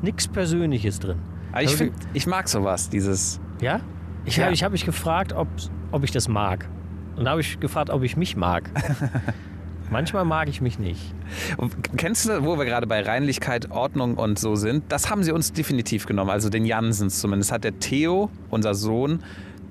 nichts 0.02 0.28
Persönliches 0.28 1.00
drin. 1.00 1.18
Aber 1.52 1.62
ich, 1.64 1.68
Also, 1.70 1.78
find, 1.86 1.94
ich 2.14 2.28
mag 2.28 2.48
sowas, 2.48 2.90
dieses. 2.90 3.40
Ja? 3.62 3.80
Ich 4.26 4.38
Ja. 4.38 4.46
habe 4.46 4.56
hab 4.56 4.72
mich 4.72 4.86
gefragt, 4.86 5.34
ob, 5.34 5.48
ob 5.92 6.04
ich 6.04 6.12
das 6.12 6.28
mag. 6.28 6.68
Und 7.16 7.26
da 7.26 7.32
habe 7.32 7.42
ich 7.42 7.60
gefragt, 7.60 7.90
ob 7.90 8.04
ich 8.04 8.18
mich 8.18 8.36
mag. 8.36 8.70
Manchmal 9.92 10.26
mag 10.26 10.50
ich 10.50 10.62
mich 10.62 10.80
nicht. 10.80 11.14
Und 11.58 11.76
Kennst 11.98 12.28
du, 12.28 12.44
wo 12.44 12.58
wir 12.58 12.66
gerade 12.66 12.88
bei 12.88 13.02
Reinlichkeit, 13.02 13.70
Ordnung 13.72 14.16
und 14.16 14.40
so 14.40 14.56
sind? 14.56 14.84
Das 14.90 15.10
haben 15.12 15.24
sie 15.24 15.32
uns 15.32 15.54
definitiv 15.54 16.08
genommen, 16.08 16.32
also 16.32 16.50
den 16.50 16.66
Jansens 16.66 17.20
zumindest. 17.20 17.52
Hat 17.52 17.64
der 17.64 17.80
Theo, 17.80 18.30
unser 18.50 18.74
Sohn, 18.74 19.20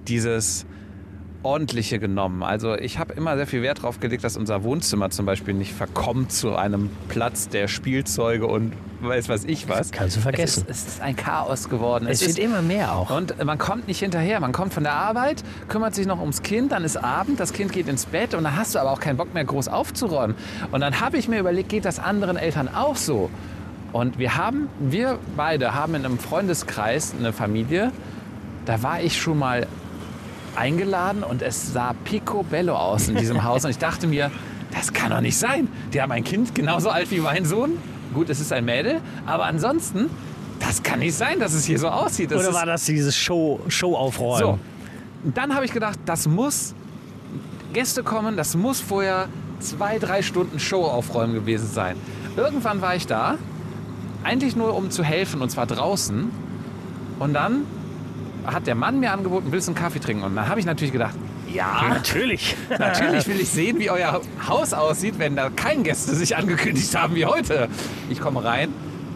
dieses 0.07 0.67
ordentliche 1.45 1.99
genommen. 1.99 2.43
Also 2.43 2.75
ich 2.75 2.99
habe 2.99 3.15
immer 3.15 3.37
sehr 3.37 3.47
viel 3.47 3.63
Wert 3.63 3.79
darauf 3.79 4.01
gelegt, 4.01 4.25
dass 4.25 4.37
unser 4.37 4.65
Wohnzimmer 4.65 5.11
zum 5.11 5.27
Beispiel 5.27 5.55
nicht 5.55 5.73
verkommt 5.73 6.33
zu 6.33 6.57
einem 6.57 6.91
Platz 7.09 7.49
der 7.49 7.69
Spielzeuge 7.69 8.47
und 8.47 8.73
weiß 9.01 9.29
was 9.29 9.45
ich 9.45 9.69
was. 9.69 9.93
Kannst 9.93 10.17
du 10.17 10.21
vergessen. 10.21 10.65
Es 10.69 10.79
ist, 10.79 10.89
es 10.89 10.95
ist 10.95 11.03
ein 11.03 11.15
Chaos 11.17 11.69
geworden. 11.69 12.07
Es, 12.09 12.23
ist, 12.23 12.37
wird 12.37 12.39
immer 12.39 12.63
mehr 12.63 12.95
auch. 12.95 13.11
und 13.11 13.43
man 13.45 13.59
kommt 13.59 13.87
nicht 13.87 14.01
hinterher. 14.01 14.41
Man 14.41 14.53
kommt 14.53 14.73
von 14.73 14.83
der 14.83 14.95
Arbeit, 14.95 15.45
kümmert 15.69 15.95
sich 15.95 16.07
noch 16.07 16.21
ums 16.21 16.43
Kind, 16.43 16.73
dann 16.73 16.85
ist 16.85 16.97
Abend, 16.97 17.39
das 17.39 17.53
Kind 17.53 17.73
geht 17.73 17.89
ins 17.89 18.07
Bett 18.07 18.35
und 18.35 18.45
dann 18.45 18.57
hast 18.57 18.75
du 18.75 18.79
aber 18.79 18.91
auch 18.91 19.01
keinen 19.01 19.17
Bock 19.17 19.35
mehr 19.35 19.45
groß 19.45 19.69
aufzuräumen. 19.69 20.37
Und 20.73 20.81
dann 20.81 21.01
habe 21.01 21.19
ich 21.19 21.29
mir 21.29 21.39
überlegt, 21.39 21.69
geht 21.69 21.85
das 21.85 21.99
anderen 21.99 22.37
Eltern 22.37 22.69
auch 22.69 22.97
so? 22.97 23.31
Und 23.93 24.19
wir 24.19 24.37
haben, 24.37 24.69
wir 24.81 25.19
beide 25.37 25.75
haben 25.75 25.95
in 25.95 26.05
einem 26.05 26.19
Freundeskreis 26.19 27.15
eine 27.17 27.33
Familie, 27.33 27.93
da 28.65 28.83
war 28.83 29.01
ich 29.01 29.21
schon 29.21 29.39
mal 29.39 29.69
eingeladen 30.57 31.23
und 31.23 31.43
es 31.43 31.73
sah 31.73 31.95
picobello 32.05 32.75
aus 32.75 33.09
in 33.09 33.17
diesem 33.17 33.45
Haus. 33.45 33.65
Und 33.65 33.71
ich 33.71 33.79
dachte 33.79 34.07
mir, 34.07 34.31
das 34.73 34.93
kann 34.93 35.11
doch 35.11 35.21
nicht 35.21 35.37
sein. 35.37 35.69
Die 35.93 36.01
haben 36.01 36.13
ein 36.13 36.25
Kind 36.25 36.55
genauso 36.55 36.91
alt 36.91 37.11
wie 37.11 37.21
mein 37.21 37.45
Sohn. 37.45 37.79
Gut, 38.13 38.31
es 38.31 38.41
ist 38.41 38.53
ein 38.53 38.65
Mädel, 38.65 39.01
aber 39.27 39.45
ansonsten, 39.45 40.11
das 40.61 40.83
kann 40.83 41.01
nicht 41.01 41.15
sein, 41.15 41.41
dass 41.41 41.53
es 41.53 41.65
hier 41.65 41.79
so 41.79 41.89
aussieht. 41.89 42.31
Das 42.31 42.47
Oder 42.47 42.55
war 42.55 42.67
das 42.67 42.85
dieses 42.85 43.17
Show, 43.17 43.61
Show 43.69 43.97
aufräumen? 43.97 44.39
so. 44.41 44.59
Und 45.25 45.37
dann 45.37 45.55
habe 45.55 45.65
ich 45.65 45.73
gedacht, 45.73 45.99
das 46.05 46.29
muss 46.29 46.75
Gäste 47.73 48.03
kommen, 48.03 48.37
das 48.37 48.55
muss 48.57 48.81
vorher 48.81 49.29
zwei, 49.59 49.99
drei 49.99 50.23
Stunden 50.23 50.61
Show 50.61 50.85
aufräumen 50.85 51.35
gewesen 51.35 51.69
sein. 51.69 51.97
Irgendwann 52.37 52.81
war 52.83 52.95
ich 52.95 53.07
da, 53.07 53.37
eigentlich 54.23 54.55
nur 54.57 54.75
um 54.77 54.91
zu 54.91 55.03
helfen, 55.03 55.41
und 55.43 55.51
zwar 55.51 55.67
draußen. 55.67 56.31
Und 57.19 57.33
dann 57.35 57.63
hat 58.47 58.67
der 58.67 58.75
Mann 58.75 59.01
mir 59.01 59.13
angeboten, 59.13 59.49
willst 59.51 59.69
du 59.69 59.73
einen 59.73 59.81
Kaffee 59.81 59.99
trinken? 60.01 60.23
Und 60.25 60.37
dann 60.37 60.49
habe 60.49 60.61
ich 60.61 60.67
natürlich 60.67 60.93
gedacht, 60.93 61.15
ja, 61.53 61.85
Natürlich. 61.89 62.57
Natürlich 62.79 63.29
will 63.29 63.39
ich 63.41 63.49
sehen, 63.49 63.79
wie 63.79 63.89
euer 63.89 64.21
Haus 64.49 64.73
aussieht, 64.73 65.19
wenn 65.19 65.37
da 65.37 65.51
kein 65.51 65.85
Gäste 65.85 66.13
sich 66.17 66.37
angekündigt 66.37 66.93
haben 66.97 67.15
wie 67.15 67.27
heute. 67.27 67.69
Ich 68.11 68.21
komme 68.21 68.43
rein. 68.43 68.71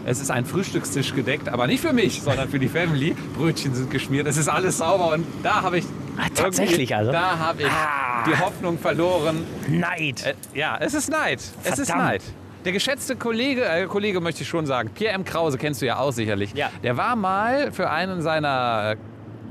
Es 0.07 0.21
ist 0.21 0.31
ein 0.31 0.45
Frühstückstisch 0.47 1.15
gedeckt, 1.15 1.49
aber 1.49 1.67
nicht 1.67 1.81
für 1.81 1.93
mich, 1.93 2.23
sondern 2.23 2.49
für 2.49 2.59
die 2.61 2.69
Family. 2.69 3.17
Brötchen 3.37 3.75
sind 3.75 3.91
geschmiert, 3.91 4.27
es 4.29 4.37
ist 4.37 4.49
alles 4.49 4.79
sauber 4.79 5.15
und 5.15 5.27
da 5.43 5.63
habe 5.63 5.79
ich 5.79 5.85
Ah, 6.17 6.27
tatsächlich 6.35 6.95
also? 6.95 7.11
Da 7.13 7.39
habe 7.39 7.63
ich 7.63 7.69
Ah. 7.69 8.25
die 8.27 8.37
Hoffnung 8.39 8.79
verloren. 8.79 9.45
Neid. 9.69 10.25
Äh, 10.25 10.35
ja, 10.59 10.77
es 10.81 10.95
ist 10.95 11.11
Neid. 11.11 11.41
Es 11.65 11.79
ist 11.79 11.87
Verdammt. 11.91 12.09
Neid. 12.09 12.23
Der 12.65 12.73
geschätzte 12.73 13.17
Kollege, 13.17 13.65
äh, 13.65 13.87
Kollege 13.87 14.21
möchte 14.21 14.43
ich 14.43 14.49
schon 14.49 14.65
sagen, 14.67 14.91
Pierre 14.95 15.15
M. 15.15 15.25
Krause 15.25 15.59
kennst 15.59 15.83
du 15.83 15.87
ja 15.87 15.99
auch 15.99 16.13
sicherlich. 16.13 16.53
Ja. 16.55 16.71
Der 16.83 16.97
war 16.97 17.15
mal 17.17 17.71
für 17.73 17.91
einen 17.91 18.23
seiner, 18.23 18.97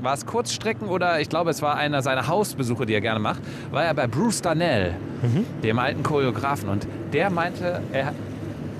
war 0.00 0.14
es 0.14 0.26
Kurzstrecken 0.26 0.88
oder 0.88 1.20
ich 1.20 1.28
glaube 1.28 1.50
es 1.50 1.62
war 1.62 1.76
einer 1.76 2.02
seiner 2.02 2.28
Hausbesuche, 2.28 2.86
die 2.86 2.94
er 2.94 3.00
gerne 3.00 3.20
macht, 3.20 3.40
war 3.70 3.84
er 3.84 3.94
bei 3.94 4.06
Bruce 4.06 4.42
Darnell, 4.42 4.94
dem 5.62 5.78
alten 5.78 6.02
Choreografen. 6.02 6.68
Und 6.68 6.86
der 7.12 7.30
meinte, 7.30 7.80
er, 7.92 8.12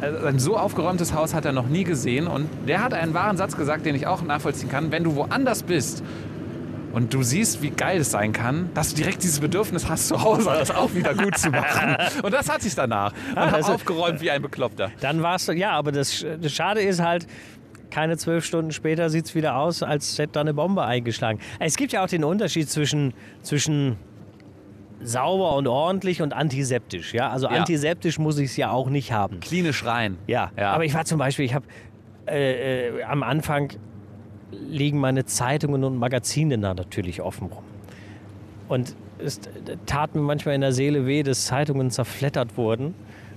also 0.00 0.26
ein 0.26 0.38
so 0.38 0.56
aufgeräumtes 0.56 1.12
Haus 1.14 1.34
hat 1.34 1.44
er 1.44 1.52
noch 1.52 1.66
nie 1.66 1.84
gesehen. 1.84 2.26
Und 2.26 2.48
der 2.66 2.82
hat 2.82 2.94
einen 2.94 3.14
wahren 3.14 3.36
Satz 3.36 3.56
gesagt, 3.56 3.86
den 3.86 3.94
ich 3.94 4.06
auch 4.06 4.22
nachvollziehen 4.22 4.68
kann. 4.68 4.92
Wenn 4.92 5.04
du 5.04 5.16
woanders 5.16 5.62
bist 5.64 6.02
und 6.92 7.12
du 7.12 7.22
siehst, 7.22 7.62
wie 7.62 7.70
geil 7.70 8.00
es 8.00 8.10
sein 8.10 8.32
kann, 8.32 8.70
dass 8.74 8.90
du 8.90 8.96
direkt 8.96 9.22
dieses 9.22 9.40
Bedürfnis 9.40 9.88
hast, 9.88 10.08
zu 10.08 10.22
Hause 10.22 10.50
das 10.58 10.70
auch 10.70 10.94
wieder 10.94 11.14
gut 11.14 11.36
zu 11.36 11.50
machen. 11.50 11.96
Und 12.22 12.32
das 12.32 12.48
hatte 12.48 12.66
ich 12.66 12.74
danach. 12.74 13.12
Und 13.30 13.36
hab 13.38 13.52
also- 13.52 13.72
aufgeräumt 13.72 14.20
wie 14.20 14.30
ein 14.30 14.40
Bekloppter. 14.40 14.90
Dann 15.00 15.22
warst 15.22 15.48
du, 15.48 15.52
ja, 15.52 15.72
aber 15.72 15.92
das, 15.92 16.24
das 16.40 16.52
Schade 16.52 16.80
ist 16.80 17.00
halt, 17.02 17.26
keine 17.90 18.16
zwölf 18.16 18.44
Stunden 18.44 18.72
später 18.72 19.10
sieht 19.10 19.26
es 19.26 19.34
wieder 19.34 19.56
aus, 19.56 19.82
als 19.82 20.18
hätte 20.18 20.32
da 20.34 20.40
eine 20.40 20.54
Bombe 20.54 20.82
eingeschlagen. 20.84 21.38
Es 21.58 21.76
gibt 21.76 21.92
ja 21.92 22.04
auch 22.04 22.08
den 22.08 22.24
Unterschied 22.24 22.68
zwischen, 22.68 23.14
zwischen 23.42 23.96
sauber 25.02 25.54
und 25.56 25.66
ordentlich 25.68 26.22
und 26.22 26.32
antiseptisch. 26.32 27.14
Ja? 27.14 27.30
Also 27.30 27.46
Ja. 27.46 27.52
antiseptisch 27.60 28.18
muss 28.18 28.38
ich 28.38 28.50
es 28.50 28.56
ja 28.56 28.70
auch 28.70 28.90
nicht 28.90 29.12
haben. 29.12 29.40
Klinisch 29.40 29.84
rein. 29.84 30.18
Ja, 30.26 30.50
Ja. 30.56 30.72
aber 30.72 30.84
ich 30.84 30.94
war 30.94 31.04
zum 31.04 31.18
Beispiel, 31.18 31.44
ich 31.44 31.54
habe 31.54 31.66
äh, 32.26 32.88
äh, 32.98 33.02
am 33.04 33.22
Anfang 33.22 33.70
liegen 34.50 34.98
meine 34.98 35.24
Zeitungen 35.24 35.84
und 35.84 35.96
Magazine 35.96 36.58
da 36.58 36.74
natürlich 36.74 37.22
offen 37.22 37.48
rum. 37.48 37.62
Und 38.68 38.94
es 39.18 39.40
tat 39.86 40.14
mir 40.14 40.20
manchmal 40.20 40.54
in 40.54 40.60
der 40.60 40.72
Seele 40.72 41.06
weh, 41.06 41.22
dass 41.22 41.46
Zeitungen 41.46 41.90
zerflettert 41.90 42.56
wurden 42.56 42.94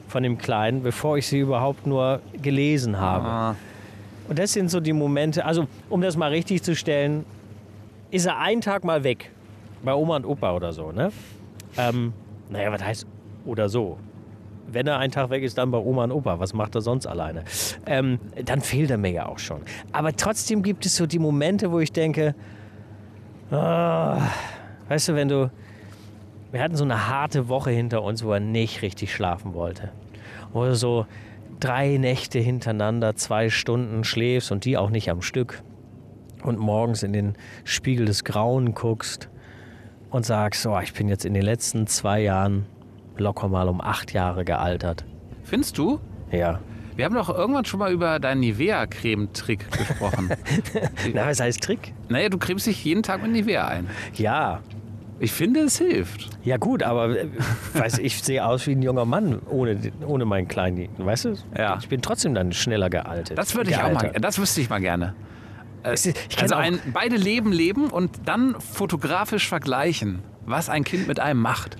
von 0.08 0.24
dem 0.24 0.38
Kleinen, 0.38 0.84
bevor 0.84 1.17
ich 1.17 1.27
sie 1.27 1.39
überhaupt 1.39 1.88
nur 1.88 2.22
gelesen 2.41 3.00
habe. 3.00 3.25
Ah, 3.27 3.55
Und 4.31 4.39
das 4.39 4.53
sind 4.53 4.71
so 4.71 4.79
die 4.79 4.93
Momente, 4.93 5.43
also 5.43 5.67
um 5.89 6.00
das 6.00 6.15
mal 6.15 6.29
richtig 6.29 6.63
zu 6.63 6.73
stellen, 6.73 7.25
ist 8.11 8.27
er 8.27 8.39
einen 8.39 8.61
Tag 8.61 8.85
mal 8.85 9.03
weg. 9.03 9.29
Bei 9.83 9.93
Oma 9.93 10.15
und 10.15 10.25
Opa 10.25 10.55
oder 10.55 10.71
so, 10.71 10.93
ne? 10.93 11.11
Ähm, 11.77 12.13
naja, 12.50 12.71
was 12.71 12.81
heißt 12.81 13.07
oder 13.43 13.67
so? 13.67 13.97
Wenn 14.71 14.88
er 14.88 15.00
einen 15.00 15.11
Tag 15.11 15.31
weg 15.31 15.43
ist, 15.43 15.57
dann 15.57 15.69
bei 15.69 15.79
Oma 15.79 16.05
und 16.05 16.13
Opa. 16.13 16.39
Was 16.39 16.53
macht 16.53 16.75
er 16.75 16.79
sonst 16.79 17.07
alleine? 17.07 17.43
Ähm, 17.85 18.19
dann 18.45 18.61
fehlt 18.61 18.89
er 18.89 18.97
mir 18.97 19.11
ja 19.11 19.25
auch 19.25 19.38
schon. 19.38 19.63
Aber 19.91 20.15
trotzdem 20.15 20.63
gibt 20.63 20.85
es 20.85 20.95
so 20.95 21.05
die 21.05 21.19
Momente, 21.19 21.69
wo 21.69 21.81
ich 21.81 21.91
denke, 21.91 22.33
ah, 23.51 24.29
weißt 24.88 25.09
du, 25.09 25.15
wenn 25.15 25.27
du, 25.27 25.51
wir 26.53 26.63
hatten 26.63 26.77
so 26.77 26.85
eine 26.85 27.09
harte 27.09 27.50
Woche 27.50 27.71
hinter 27.71 28.01
uns, 28.01 28.23
wo 28.23 28.31
er 28.31 28.39
nicht 28.39 28.81
richtig 28.81 29.13
schlafen 29.13 29.53
wollte. 29.53 29.89
Wo 30.53 30.63
du 30.63 30.73
so 30.73 31.05
drei 31.62 31.98
Nächte 31.98 32.39
hintereinander 32.39 33.15
zwei 33.15 33.50
Stunden 33.50 34.03
schläfst 34.03 34.51
und 34.51 34.65
die 34.65 34.77
auch 34.77 34.89
nicht 34.89 35.10
am 35.10 35.22
Stück. 35.22 35.63
Und 36.44 36.60
morgens 36.60 37.03
in 37.03 37.13
den 37.13 37.36
Spiegel 37.63 38.06
des 38.06 38.24
Grauen 38.24 38.74
guckst 38.74 39.30
und 40.10 40.25
sagst, 40.25 40.63
so, 40.63 40.77
ich 40.80 40.94
bin 40.94 41.08
jetzt 41.08 41.24
in 41.24 41.34
den 41.34 41.44
letzten 41.44 41.88
zwei 41.88 42.22
Jahren 42.22 42.65
locker 43.15 43.48
mal 43.48 43.70
um 43.70 43.80
acht 43.80 44.12
Jahre 44.12 44.44
gealtert. 44.44 45.06
Findest 45.44 45.77
du? 45.77 46.00
Ja. 46.32 46.60
Wir 46.96 47.06
haben 47.06 47.15
doch 47.15 47.30
irgendwann 47.30 47.65
schon 47.65 47.80
mal 47.80 47.91
über 47.91 48.20
deinen 48.20 48.41
Nivea-Creme-Trick 48.41 49.72
gesprochen. 49.72 50.30
Na, 51.13 51.27
was 51.27 51.39
heißt 51.39 51.62
Trick? 51.62 51.94
naja, 52.10 52.30
du 52.30 52.38
cremst 52.38 52.68
dich 52.68 52.84
jeden 52.84 53.01
Tag 53.01 53.22
mit 53.22 53.32
Nivea 53.32 53.68
ein. 53.68 53.88
Ja. 54.15 54.60
Ich 55.23 55.31
finde, 55.31 55.59
es 55.61 55.77
hilft. 55.77 56.29
Ja 56.43 56.57
gut, 56.57 56.81
aber 56.81 57.09
äh, 57.17 57.27
weiß, 57.73 57.99
ich 57.99 58.21
sehe 58.23 58.43
aus 58.43 58.65
wie 58.65 58.71
ein 58.71 58.81
junger 58.81 59.05
Mann 59.05 59.39
ohne, 59.49 59.77
ohne 60.05 60.25
meinen 60.25 60.47
kleinen, 60.47 60.89
weißt 60.97 61.25
du? 61.25 61.35
Ja. 61.57 61.77
Ich 61.79 61.87
bin 61.89 62.01
trotzdem 62.01 62.33
dann 62.33 62.51
schneller 62.53 62.89
gealtet. 62.89 63.37
Das 63.37 63.53
würde 63.55 63.69
ich 63.69 63.77
auch 63.77 63.83
mal, 63.93 63.99
gealtert. 63.99 64.23
das 64.23 64.39
wüsste 64.39 64.61
ich 64.61 64.69
mal 64.69 64.81
gerne. 64.81 65.13
Ist- 65.83 66.07
Ich 66.07 66.41
Also 66.41 66.55
ein, 66.55 66.79
beide 66.91 67.17
Leben 67.17 67.51
leben 67.51 67.89
und 67.91 68.11
dann 68.25 68.55
fotografisch 68.59 69.47
vergleichen, 69.47 70.19
was 70.45 70.69
ein 70.69 70.83
Kind 70.83 71.07
mit 71.07 71.19
einem 71.19 71.39
macht. 71.39 71.77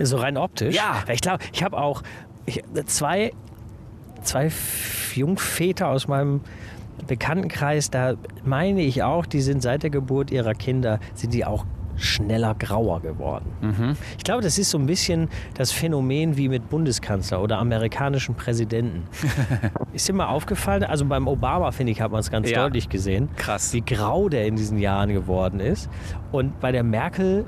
So 0.00 0.16
rein 0.16 0.36
optisch? 0.36 0.74
Ja. 0.74 1.04
Ich 1.12 1.20
glaube, 1.20 1.44
ich 1.52 1.62
habe 1.62 1.78
auch 1.78 2.02
ich, 2.46 2.62
zwei, 2.86 3.32
zwei 4.24 4.50
Jungväter 5.14 5.88
aus 5.88 6.08
meinem 6.08 6.40
Bekanntenkreis, 7.06 7.90
da 7.90 8.14
meine 8.44 8.82
ich 8.82 9.02
auch, 9.04 9.26
die 9.26 9.40
sind 9.40 9.62
seit 9.62 9.82
der 9.84 9.90
Geburt 9.90 10.30
ihrer 10.30 10.54
Kinder, 10.54 10.98
sind 11.14 11.34
die 11.34 11.44
auch 11.44 11.64
schneller 11.96 12.54
grauer 12.54 13.00
geworden. 13.00 13.46
Mhm. 13.60 13.96
Ich 14.18 14.24
glaube, 14.24 14.42
das 14.42 14.58
ist 14.58 14.70
so 14.70 14.78
ein 14.78 14.86
bisschen 14.86 15.28
das 15.54 15.72
Phänomen 15.72 16.36
wie 16.36 16.48
mit 16.48 16.68
Bundeskanzler 16.68 17.42
oder 17.42 17.58
amerikanischen 17.58 18.34
Präsidenten. 18.34 19.04
ist 19.92 20.08
dir 20.08 20.12
mal 20.12 20.26
aufgefallen, 20.26 20.84
also 20.84 21.04
beim 21.04 21.28
Obama, 21.28 21.70
finde 21.70 21.92
ich, 21.92 22.00
hat 22.00 22.10
man 22.10 22.20
es 22.20 22.30
ganz 22.30 22.50
Ja. 22.50 22.62
deutlich 22.62 22.88
gesehen, 22.88 23.28
Krass. 23.36 23.72
wie 23.72 23.80
grau 23.80 24.28
der 24.28 24.46
in 24.46 24.56
diesen 24.56 24.78
Jahren 24.78 25.12
geworden 25.12 25.60
ist. 25.60 25.88
Und 26.32 26.60
bei 26.60 26.72
der 26.72 26.82
Merkel 26.82 27.44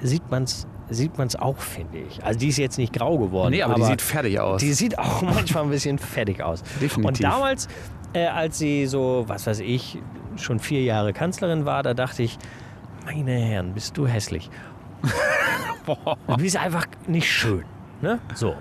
sieht 0.00 0.30
man 0.30 0.44
es 0.44 0.66
sieht 0.90 1.16
man's 1.16 1.34
auch, 1.34 1.56
finde 1.56 1.98
ich. 1.98 2.22
Also 2.22 2.38
die 2.38 2.48
ist 2.48 2.58
jetzt 2.58 2.76
nicht 2.76 2.92
grau 2.92 3.16
geworden. 3.18 3.52
Nee, 3.52 3.62
aber, 3.62 3.74
die 3.74 3.84
sieht 3.84 4.02
fertig 4.02 4.38
aus. 4.38 4.60
Die 4.60 4.72
sieht 4.74 4.98
auch 4.98 5.22
manchmal 5.22 5.64
ein 5.64 5.70
bisschen 5.70 5.98
fertig 5.98 6.42
aus. 6.42 6.62
Definitiv. 6.80 7.06
Und 7.06 7.24
damals, 7.24 7.68
äh, 8.12 8.26
als 8.26 8.58
sie 8.58 8.86
so, 8.86 9.24
was 9.26 9.46
weiß 9.46 9.60
ich, 9.60 9.98
schon 10.36 10.58
vier 10.58 10.82
Jahre 10.82 11.12
Kanzlerin 11.12 11.64
war, 11.64 11.82
da 11.82 11.94
dachte 11.94 12.22
ich, 12.22 12.38
meine 13.04 13.32
Herren, 13.32 13.72
bist 13.74 13.96
du 13.96 14.06
hässlich. 14.06 14.50
Du 15.86 16.36
bist 16.38 16.56
einfach 16.56 16.86
nicht 17.06 17.30
schön. 17.30 17.64
Ne? 18.00 18.18
So. 18.34 18.54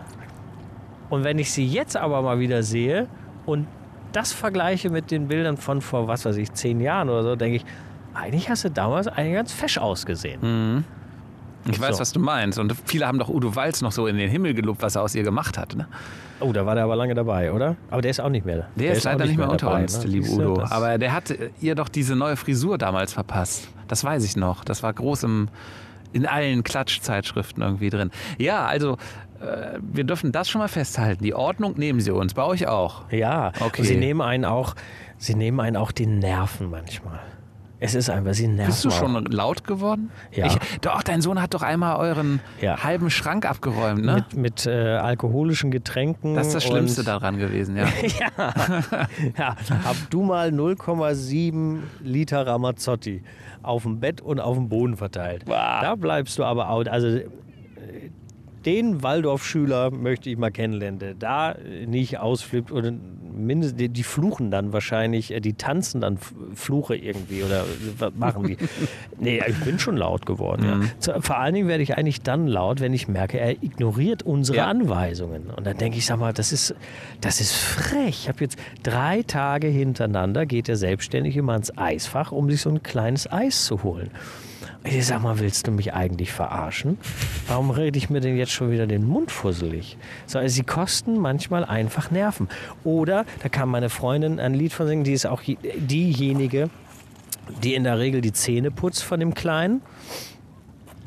Und 1.09 1.23
wenn 1.23 1.39
ich 1.39 1.53
sie 1.53 1.65
jetzt 1.65 1.95
aber 1.95 2.21
mal 2.21 2.39
wieder 2.39 2.63
sehe 2.63 3.07
und 3.45 3.65
das 4.11 4.33
vergleiche 4.33 4.89
mit 4.89 5.09
den 5.09 5.29
Bildern 5.29 5.55
von 5.55 5.79
vor, 5.79 6.09
was 6.09 6.25
weiß 6.25 6.35
ich, 6.35 6.51
zehn 6.51 6.81
Jahren 6.81 7.09
oder 7.09 7.23
so, 7.23 7.35
denke 7.37 7.55
ich, 7.57 7.65
eigentlich 8.13 8.49
hast 8.49 8.65
du 8.65 8.69
damals 8.69 9.07
eigentlich 9.07 9.35
ganz 9.35 9.53
fesch 9.53 9.77
ausgesehen. 9.77 10.83
Ich 11.65 11.79
weiß, 11.79 11.95
so. 11.95 12.01
was 12.01 12.11
du 12.11 12.19
meinst. 12.19 12.59
Und 12.59 12.75
viele 12.85 13.07
haben 13.07 13.19
doch 13.19 13.29
Udo 13.29 13.55
Walz 13.55 13.81
noch 13.81 13.91
so 13.91 14.07
in 14.07 14.17
den 14.17 14.29
Himmel 14.29 14.53
gelobt, 14.53 14.81
was 14.81 14.95
er 14.95 15.01
aus 15.03 15.15
ihr 15.15 15.23
gemacht 15.23 15.57
hat. 15.57 15.75
Ne? 15.75 15.87
Oh, 16.39 16.51
da 16.51 16.65
war 16.65 16.75
der 16.75 16.83
aber 16.83 16.95
lange 16.95 17.13
dabei, 17.15 17.51
oder? 17.51 17.75
Aber 17.89 18.01
der 18.01 18.11
ist 18.11 18.19
auch 18.19 18.29
nicht 18.29 18.45
mehr. 18.45 18.67
Der, 18.75 18.91
ist 18.93 19.07
auch 19.07 19.11
leider 19.13 19.25
nicht 19.25 19.37
mehr, 19.37 19.49
unter 19.49 19.67
dabei, 19.67 19.81
uns, 19.83 19.93
ne? 19.95 20.01
der 20.01 20.09
liebe 20.11 20.29
Udo. 20.29 20.55
das- 20.57 20.71
Aber 20.71 20.97
der 20.97 21.13
hat 21.13 21.33
ihr 21.61 21.75
doch 21.75 21.87
diese 21.89 22.15
neue 22.15 22.35
Frisur 22.35 22.77
damals 22.77 23.13
verpasst. 23.13 23.67
Das 23.87 24.03
weiß 24.03 24.23
ich 24.25 24.35
noch. 24.35 24.63
Das 24.65 24.83
war 24.83 24.91
groß 24.93 25.23
im, 25.23 25.47
in 26.11 26.25
allen 26.25 26.63
Klatschzeitschriften 26.63 27.63
irgendwie 27.63 27.89
drin. 27.89 28.11
Ja, 28.37 28.65
also 28.65 28.97
äh, 29.39 29.77
wir 29.81 30.03
dürfen 30.03 30.31
das 30.31 30.49
schon 30.49 30.59
mal 30.59 30.67
festhalten. 30.67 31.23
Die 31.23 31.33
Ordnung 31.33 31.75
nehmen 31.77 31.99
sie 32.01 32.11
uns, 32.11 32.33
bei 32.33 32.43
euch 32.43 32.67
auch. 32.67 33.03
Ja, 33.11 33.51
Okay. 33.61 33.83
sie 33.83 33.95
nehmen 33.95 34.21
einen 34.21 34.45
auch, 34.45 34.75
sie 35.17 35.35
nehmen 35.35 35.59
einen 35.59 35.77
auch 35.77 35.91
die 35.91 36.07
Nerven 36.07 36.69
manchmal. 36.69 37.19
Es 37.85 37.95
ist 37.95 38.09
einfach, 38.09 38.33
sie 38.33 38.47
nerven 38.47 38.67
Bist 38.71 38.85
du 38.85 38.89
auch. 38.89 38.93
schon 38.93 39.25
laut 39.25 39.65
geworden? 39.65 40.09
Ja. 40.31 40.45
Ich, 40.45 40.57
doch, 40.79 41.03
dein 41.03 41.19
Sohn 41.21 41.41
hat 41.41 41.53
doch 41.53 41.63
einmal 41.63 41.97
euren 41.97 42.39
Ja. 42.61 42.81
halben 42.81 43.09
Schrank 43.09 43.45
abgeräumt, 43.45 44.05
ne? 44.05 44.15
mit, 44.15 44.37
mit 44.37 44.65
äh, 44.65 44.71
alkoholischen 44.95 45.69
Getränken. 45.69 46.35
das 46.35 46.47
ist 46.47 46.55
das 46.55 46.63
Schlimmste 46.63 47.01
und, 47.01 47.07
daran 47.07 47.37
gewesen, 47.37 47.75
ja. 47.75 47.85
Ja, 49.37 49.55
hab 49.83 49.97
du 50.09 50.23
mal 50.23 50.49
0,7 50.49 51.79
Liter 52.01 52.47
Ramazzotti 52.47 53.21
auf 53.63 53.83
dem 53.83 53.99
Bett 53.99 54.21
und 54.21 54.39
auf 54.39 54.55
dem 54.55 54.69
Boden 54.69 54.95
verteilt. 54.95 55.43
Wow. 55.45 55.81
Da 55.81 55.95
bleibst 55.95 56.37
du 56.39 56.45
aber 56.45 56.69
out. 56.69 56.87
Also 56.87 57.07
äh, 57.07 57.25
den 58.65 59.03
Waldorf-Schüler 59.03 59.91
möchte 59.91 60.29
ich 60.29 60.37
mal 60.37 60.51
kennenlernen, 60.51 60.99
der 60.99 61.15
da 61.15 61.55
nicht 61.85 62.19
ausflippt 62.19 62.71
oder 62.71 62.93
mindestens, 63.35 63.77
die, 63.77 63.89
die 63.89 64.03
fluchen 64.03 64.51
dann 64.51 64.73
wahrscheinlich, 64.73 65.31
äh, 65.33 65.39
die 65.39 65.53
tanzen 65.53 66.01
dann 66.01 66.17
Fluche 66.55 66.95
irgendwie 66.95 67.43
oder 67.43 67.65
was 67.97 68.11
machen 68.15 68.47
die? 68.47 68.57
nee, 69.19 69.41
ich 69.47 69.57
bin 69.59 69.79
schon 69.79 69.97
laut 69.97 70.25
geworden. 70.25 70.63
Ja. 70.65 70.79
Zu- 70.99 71.21
Vor 71.21 71.37
allen 71.37 71.53
Dingen 71.53 71.67
werde 71.67 71.83
ich 71.83 71.97
eigentlich 71.97 72.21
dann 72.21 72.47
laut, 72.47 72.79
wenn 72.79 72.93
ich 72.93 73.07
merke, 73.07 73.39
er 73.39 73.51
ignoriert 73.63 74.23
unsere 74.23 74.57
Ja. 74.59 74.67
Anweisungen. 74.67 75.49
Und 75.55 75.65
dann 75.65 75.77
denke 75.77 75.97
ich, 75.97 76.05
sag 76.05 76.19
mal, 76.19 76.33
das 76.33 76.51
ist, 76.51 76.75
das 77.21 77.41
ist 77.41 77.53
frech. 77.53 78.21
Ich 78.23 78.29
habe 78.29 78.39
jetzt 78.41 78.57
drei 78.83 79.23
Tage 79.23 79.67
hintereinander, 79.67 80.45
geht 80.45 80.69
er 80.69 80.75
selbstständig 80.75 81.35
immer 81.37 81.53
ans 81.53 81.77
Eisfach, 81.77 82.31
um 82.31 82.49
sich 82.49 82.61
so 82.61 82.69
ein 82.69 82.83
kleines 82.83 83.31
Eis 83.31 83.65
zu 83.65 83.83
holen. 83.83 84.09
Ich 84.85 85.07
sag 85.07 85.21
mal, 85.21 85.39
willst 85.39 85.65
du 85.65 85.71
mich 85.71 85.93
eigentlich 85.93 86.33
verarschen? 86.33 86.97
Warum 87.47 87.71
rede 87.71 87.97
ich 87.97 88.09
mir 88.09 88.19
denn 88.19 88.35
jetzt 88.35 88.51
schon 88.51 88.69
wieder 88.69 88.85
den 88.85 89.07
Mund 89.07 89.31
fusselig? 89.31 89.97
So, 90.25 90.39
also 90.39 90.53
sie 90.53 90.63
kosten 90.63 91.19
manchmal 91.19 91.63
einfach 91.63 92.11
Nerven. 92.11 92.49
Oder, 92.83 93.25
da 93.41 93.47
kam 93.47 93.71
meine 93.71 93.89
Freundin 93.89 94.41
ein 94.41 94.53
Lied 94.53 94.73
von 94.73 94.87
singen, 94.87 95.05
die 95.05 95.13
ist 95.13 95.25
auch 95.25 95.41
diejenige, 95.45 96.69
die 97.63 97.75
in 97.75 97.85
der 97.85 97.97
Regel 97.97 98.19
die 98.19 98.33
Zähne 98.33 98.71
putzt 98.71 99.03
von 99.03 99.21
dem 99.21 99.33
Kleinen. 99.33 99.81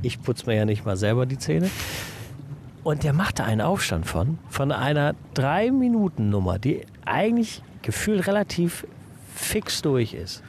Ich 0.00 0.22
putze 0.22 0.46
mir 0.46 0.56
ja 0.56 0.64
nicht 0.64 0.86
mal 0.86 0.96
selber 0.96 1.26
die 1.26 1.38
Zähne. 1.38 1.68
Und 2.82 3.04
der 3.04 3.12
machte 3.12 3.44
einen 3.44 3.60
Aufstand 3.60 4.06
von, 4.06 4.38
von 4.48 4.72
einer 4.72 5.14
3-Minuten-Nummer, 5.34 6.58
die 6.58 6.86
eigentlich 7.04 7.62
gefühlt 7.82 8.26
relativ 8.26 8.86
fix 9.34 9.82
durch 9.82 10.14
ist. 10.14 10.42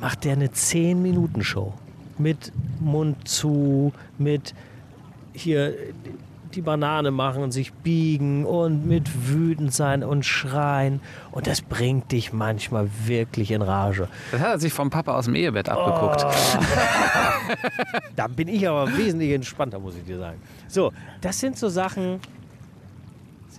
Macht 0.00 0.24
der 0.24 0.32
eine 0.32 0.48
10-Minuten-Show 0.48 1.74
mit 2.18 2.52
Mund 2.80 3.28
zu, 3.28 3.92
mit 4.18 4.54
hier 5.32 5.74
die 6.54 6.62
Banane 6.62 7.10
machen 7.10 7.42
und 7.42 7.52
sich 7.52 7.72
biegen 7.72 8.44
und 8.44 8.86
mit 8.86 9.28
wütend 9.28 9.72
sein 9.72 10.04
und 10.04 10.24
schreien. 10.24 11.00
Und 11.32 11.46
das 11.46 11.60
bringt 11.60 12.12
dich 12.12 12.32
manchmal 12.32 12.88
wirklich 13.04 13.50
in 13.50 13.62
Rage. 13.62 14.08
Das 14.30 14.40
hat 14.40 14.48
er 14.48 14.58
sich 14.58 14.72
vom 14.72 14.90
Papa 14.90 15.16
aus 15.16 15.24
dem 15.24 15.34
Ehebett 15.34 15.68
abgeguckt. 15.68 16.24
Oh. 16.24 16.62
da 18.16 18.26
bin 18.28 18.48
ich 18.48 18.68
aber 18.68 18.96
wesentlich 18.96 19.32
entspannter, 19.32 19.78
muss 19.78 19.96
ich 19.96 20.04
dir 20.04 20.18
sagen. 20.18 20.40
So, 20.68 20.92
das 21.20 21.40
sind 21.40 21.58
so 21.58 21.68
Sachen, 21.68 22.20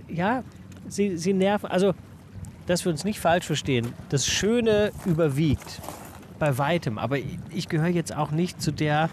ja, 0.07 0.43
sie, 0.88 1.17
sie 1.17 1.33
nerven. 1.33 1.69
Also, 1.69 1.93
dass 2.65 2.85
wir 2.85 2.91
uns 2.91 3.03
nicht 3.03 3.19
falsch 3.19 3.45
verstehen. 3.45 3.93
Das 4.09 4.25
Schöne 4.25 4.91
überwiegt 5.05 5.81
bei 6.39 6.58
weitem. 6.58 6.98
Aber 6.98 7.18
ich 7.50 7.70
gehöre 7.70 7.88
jetzt 7.88 8.15
auch 8.15 8.32
nicht 8.32 8.62
zu 8.62 8.72
der, 8.72 9.10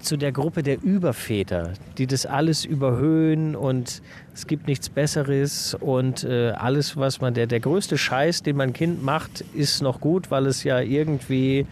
zu 0.00 0.16
der 0.16 0.32
Gruppe 0.32 0.62
der 0.62 0.82
Überväter, 0.82 1.72
die 1.98 2.06
das 2.06 2.26
alles 2.26 2.64
überhöhen 2.64 3.56
und 3.56 4.02
es 4.34 4.46
gibt 4.46 4.66
nichts 4.68 4.88
Besseres 4.88 5.74
und 5.74 6.24
äh, 6.24 6.50
alles, 6.50 6.96
was 6.96 7.20
man, 7.20 7.34
der, 7.34 7.46
der 7.46 7.60
größte 7.60 7.98
Scheiß, 7.98 8.42
den 8.42 8.56
mein 8.56 8.72
Kind 8.72 9.02
macht, 9.02 9.44
ist 9.54 9.82
noch 9.82 10.00
gut, 10.00 10.30
weil 10.30 10.46
es 10.46 10.62
ja 10.64 10.80
irgendwie 10.80 11.66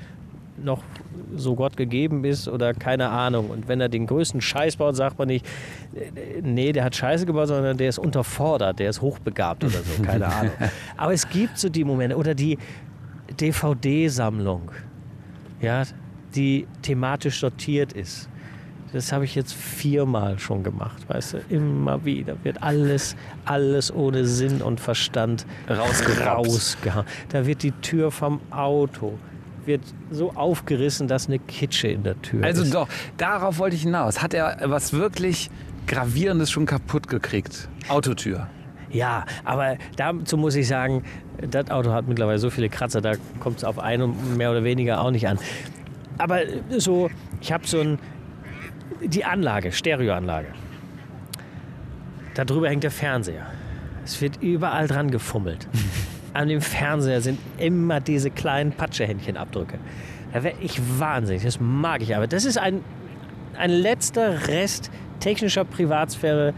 noch 0.62 0.83
so 1.37 1.55
Gott 1.55 1.76
gegeben 1.76 2.25
ist 2.25 2.49
oder 2.49 2.73
keine 2.75 3.11
Ahnung. 3.11 3.50
Und 3.50 3.69
wenn 3.69 3.81
er 3.81 3.88
den 3.88 4.07
größten 4.07 4.41
Scheiß 4.41 4.76
baut, 4.76 4.97
sagt 4.97 5.19
man 5.19 5.29
nicht, 5.29 5.47
äh, 5.95 6.41
nee, 6.43 6.73
der 6.73 6.85
hat 6.85 6.97
Scheiße 6.97 7.26
gebaut, 7.26 7.49
sondern 7.49 7.76
der 7.76 7.88
ist 7.88 7.99
unterfordert, 7.99 8.79
der 8.79 8.91
ist 8.91 9.00
hochbegabt 9.00 9.65
oder 9.65 9.79
so, 9.79 10.03
keine 10.03 10.26
Ahnung. 10.35 10.53
Aber 10.97 11.12
es 11.12 11.29
gibt 11.29 11.59
so 11.59 11.69
die 11.69 11.85
Momente 11.85 12.17
oder 12.17 12.35
die, 12.35 12.59
DVD-Sammlung, 13.40 14.71
ja, 15.61 15.83
die 16.35 16.66
thematisch 16.83 17.40
sortiert 17.40 17.92
ist. 17.92 18.28
Das 18.92 19.12
habe 19.12 19.25
ich 19.25 19.35
jetzt 19.35 19.52
viermal 19.52 20.38
schon 20.38 20.62
gemacht, 20.62 21.09
weißt 21.09 21.35
du, 21.35 21.38
immer 21.49 22.04
wieder 22.04 22.37
wird 22.45 22.62
alles, 22.62 23.16
alles 23.45 23.92
ohne 23.92 24.25
Sinn 24.25 24.62
und 24.62 24.80
Verstand 24.80 25.45
rausgehauen. 25.68 27.04
Da 27.28 27.47
wird 27.47 27.62
die 27.62 27.73
Tür 27.73 28.11
vom 28.11 28.40
Auto 28.50 29.18
wird 29.66 29.83
so 30.11 30.33
aufgerissen, 30.33 31.09
dass 31.09 31.26
eine 31.26 31.38
Kitsche 31.40 31.88
in 31.88 32.04
der 32.04 32.21
Tür 32.23 32.45
also 32.45 32.62
ist. 32.62 32.68
Also 32.68 32.85
doch, 32.85 32.88
darauf 33.16 33.59
wollte 33.59 33.76
ich 33.76 33.83
hinaus. 33.83 34.23
Hat 34.23 34.33
er 34.33 34.59
was 34.64 34.92
wirklich 34.92 35.50
Gravierendes 35.87 36.50
schon 36.50 36.66
kaputt 36.66 37.09
gekriegt? 37.09 37.68
Autotür. 37.88 38.49
Ja, 38.97 39.26
aber 39.45 39.76
dazu 39.97 40.38
muss 40.38 40.55
ich 40.55 40.67
sagen, 40.67 41.05
das 41.50 41.71
Auto 41.71 41.93
hat 41.93 42.09
mittlerweile 42.09 42.38
so 42.38 42.49
viele 42.49 42.71
Kratzer, 42.71 43.03
da 43.03 43.12
kommt 43.41 43.59
es 43.59 43.65
auf 43.65 43.79
einen 43.79 44.38
mehr 44.38 44.50
oder 44.50 44.65
weniger 44.65 45.03
auch 45.03 45.11
nicht 45.11 45.29
an. 45.29 45.38
Aber 46.17 46.41
so, 46.71 47.11
ich 47.43 47.53
habe 47.53 47.67
so 47.67 47.81
ein, 47.81 47.99
die 49.03 49.23
Anlage, 49.23 49.71
Stereoanlage. 49.71 50.49
Darüber 52.35 52.71
hängt 52.71 52.85
der 52.85 52.91
Fernseher. 52.91 53.47
Es 54.02 54.23
wird 54.23 54.43
überall 54.43 54.89
dran 54.89 55.11
gefummelt. 55.11 55.69
An 56.32 56.49
dem 56.49 56.63
Fernseher 56.63 57.21
sind 57.21 57.39
immer 57.59 58.00
diese 58.00 58.30
kleinen 58.30 58.73
Patschehändchenabdrücke. 58.73 59.78
Da 60.32 60.43
wäre 60.43 60.56
ich 60.61 60.80
wahnsinnig, 60.99 61.43
das 61.43 61.61
mag 61.61 62.00
ich 62.00 62.17
aber. 62.17 62.26
Das 62.26 62.47
ist 62.47 62.56
ein, 62.56 62.80
ein 63.59 63.71
letzter 63.71 64.49
Rest 64.49 64.91
technischer 65.21 65.65
Privatsphäre, 65.65 66.54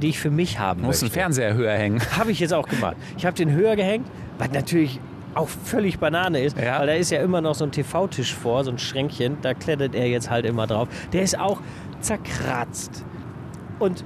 die 0.00 0.08
ich 0.08 0.18
für 0.20 0.30
mich 0.30 0.58
haben 0.58 0.82
Muss 0.82 1.00
möchte. 1.02 1.06
einen 1.06 1.12
Fernseher 1.12 1.54
höher 1.54 1.72
hängen. 1.74 2.00
Habe 2.18 2.30
ich 2.32 2.40
jetzt 2.40 2.52
auch 2.54 2.68
gemacht. 2.68 2.96
Ich 3.16 3.26
habe 3.26 3.36
den 3.36 3.50
höher 3.52 3.76
gehängt, 3.76 4.06
was 4.38 4.50
natürlich 4.52 5.00
auch 5.34 5.48
völlig 5.48 5.98
Banane 5.98 6.40
ist, 6.42 6.58
Ja. 6.58 6.78
weil 6.80 6.86
da 6.88 6.92
ist 6.92 7.10
ja 7.10 7.20
immer 7.22 7.40
noch 7.40 7.54
so 7.54 7.64
ein 7.64 7.72
TV-Tisch 7.72 8.34
vor, 8.34 8.64
so 8.64 8.70
ein 8.70 8.78
Schränkchen, 8.78 9.38
da 9.42 9.54
klettert 9.54 9.94
er 9.94 10.06
jetzt 10.08 10.30
halt 10.30 10.44
immer 10.44 10.66
drauf. 10.66 10.88
Der 11.12 11.22
ist 11.22 11.38
auch 11.38 11.60
zerkratzt 12.00 13.04
und 13.78 14.04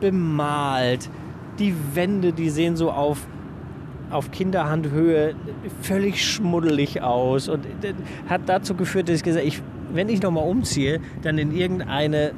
bemalt. 0.00 1.08
Die 1.58 1.74
Wände, 1.94 2.32
die 2.32 2.48
sehen 2.50 2.76
so 2.76 2.90
auf, 2.90 3.26
auf 4.10 4.30
Kinderhandhöhe 4.30 5.34
völlig 5.82 6.24
schmuddelig 6.24 7.02
aus 7.02 7.48
und 7.48 7.66
hat 8.28 8.42
dazu 8.46 8.74
geführt, 8.74 9.08
dass 9.08 9.16
ich 9.16 9.22
gesagt 9.22 9.44
habe, 9.44 9.48
ich, 9.48 9.62
wenn 9.92 10.08
ich 10.08 10.22
nochmal 10.22 10.44
umziehe, 10.48 11.00
dann 11.22 11.38
in 11.38 11.52
irgendeine 11.52 12.32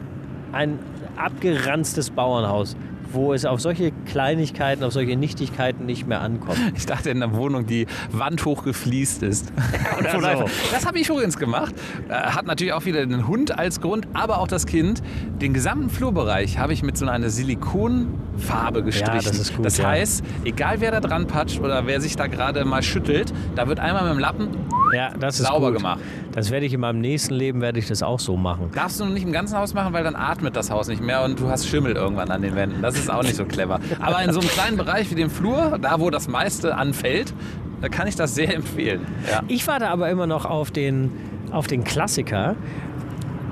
ein 0.53 0.79
abgeranztes 1.17 2.11
Bauernhaus, 2.11 2.77
wo 3.13 3.33
es 3.33 3.45
auf 3.45 3.61
solche 3.61 3.93
Kleinigkeiten, 4.07 4.83
auf 4.83 4.93
solche 4.93 5.17
Nichtigkeiten 5.17 5.87
nicht 5.87 6.07
mehr 6.07 6.21
ankommt. 6.21 6.59
Ich 6.77 6.87
dachte 6.87 7.11
in 7.11 7.23
einer 7.23 7.35
Wohnung, 7.35 7.67
die 7.67 7.87
Wand 8.11 8.45
hoch 8.45 8.65
gefliest 8.65 9.23
ist. 9.23 9.53
Von 10.11 10.21
so. 10.21 10.45
Das 10.73 10.87
habe 10.87 10.99
ich 10.99 11.09
übrigens 11.09 11.39
gemacht. 11.39 11.75
Äh, 12.09 12.13
Hat 12.15 12.47
natürlich 12.47 12.73
auch 12.73 12.85
wieder 12.85 13.07
den 13.07 13.27
Hund 13.29 13.57
als 13.57 13.81
Grund, 13.81 14.09
aber 14.13 14.39
auch 14.39 14.49
das 14.49 14.67
Kind. 14.67 15.03
Den 15.41 15.55
gesamten 15.55 15.89
Flurbereich 15.91 16.59
habe 16.59 16.73
ich 16.73 16.83
mit 16.83 16.97
so 16.99 17.07
einer 17.07 17.31
Silikonfarbe 17.31 18.83
gestrichen. 18.83 19.15
das 19.25 19.39
ist 19.39 19.57
gut, 19.57 19.65
Das 19.65 19.79
ja. 19.79 19.89
heißt, 19.89 20.25
egal 20.45 20.81
wer 20.81 20.91
da 20.91 21.01
dran 21.01 21.27
patscht 21.27 21.61
oder 21.61 21.87
wer 21.87 22.01
sich 22.01 22.17
da 22.17 22.27
gerade 22.27 22.65
mal 22.65 22.83
schüttelt, 22.83 23.33
da 23.55 23.69
wird 23.69 23.79
einmal 23.81 24.03
mit 24.05 24.13
dem 24.15 24.19
Lappen, 24.19 24.49
Ja, 24.95 25.11
das 25.19 25.41
ist 25.41 25.47
Sauber 25.47 25.69
gut. 25.71 25.79
gemacht. 25.79 26.01
Das 26.33 26.51
werde 26.51 26.67
ich 26.67 26.73
in 26.73 26.81
meinem 26.81 27.01
nächsten 27.01 27.35
Leben 27.35 27.61
werde 27.61 27.79
ich 27.79 27.87
das 27.89 28.03
auch 28.03 28.21
so 28.21 28.37
machen. 28.37 28.71
darfst 28.75 29.01
du 29.01 29.05
noch 29.05 29.13
nicht 29.13 29.25
im 29.25 29.33
ganzen 29.33 29.57
Haus 29.59 29.75
machen, 29.75 29.93
weil 29.93 30.05
dann 30.05 30.17
atmet 30.17 30.57
das 30.57 30.71
Haus 30.71 30.89
nicht 30.89 31.03
mehr 31.03 31.23
und 31.25 31.41
du 31.41 31.49
hast 31.49 31.67
Schimmel 31.69 31.93
irgendwann 31.97 32.31
an 32.31 32.43
den 32.43 32.55
Wänden. 32.55 32.83
Das 32.83 32.97
ist 32.97 33.11
auch 33.11 33.23
nicht 33.23 33.37
so 33.37 33.45
clever. 33.45 33.81
Aber 34.01 34.23
in 34.23 34.33
so 34.33 34.41
einem 34.41 34.49
kleinen 34.49 34.77
Bereich 34.77 35.11
wie 35.11 35.15
dem 35.15 35.31
Flur, 35.31 35.79
da 35.81 36.01
wo 36.01 36.11
das 36.11 36.29
meiste 36.29 36.77
anfällt, 36.77 37.35
da 37.81 37.89
kann 37.89 38.07
ich 38.07 38.17
das 38.17 38.35
sehr 38.35 38.55
empfehlen. 38.55 39.07
Ja. 39.31 39.43
Ich 39.49 39.67
warte 39.67 39.89
aber 39.89 40.09
immer 40.11 40.27
noch 40.27 40.45
auf 40.47 40.71
den, 40.71 41.11
auf 41.51 41.67
den 41.67 41.85
Klassiker, 41.85 42.57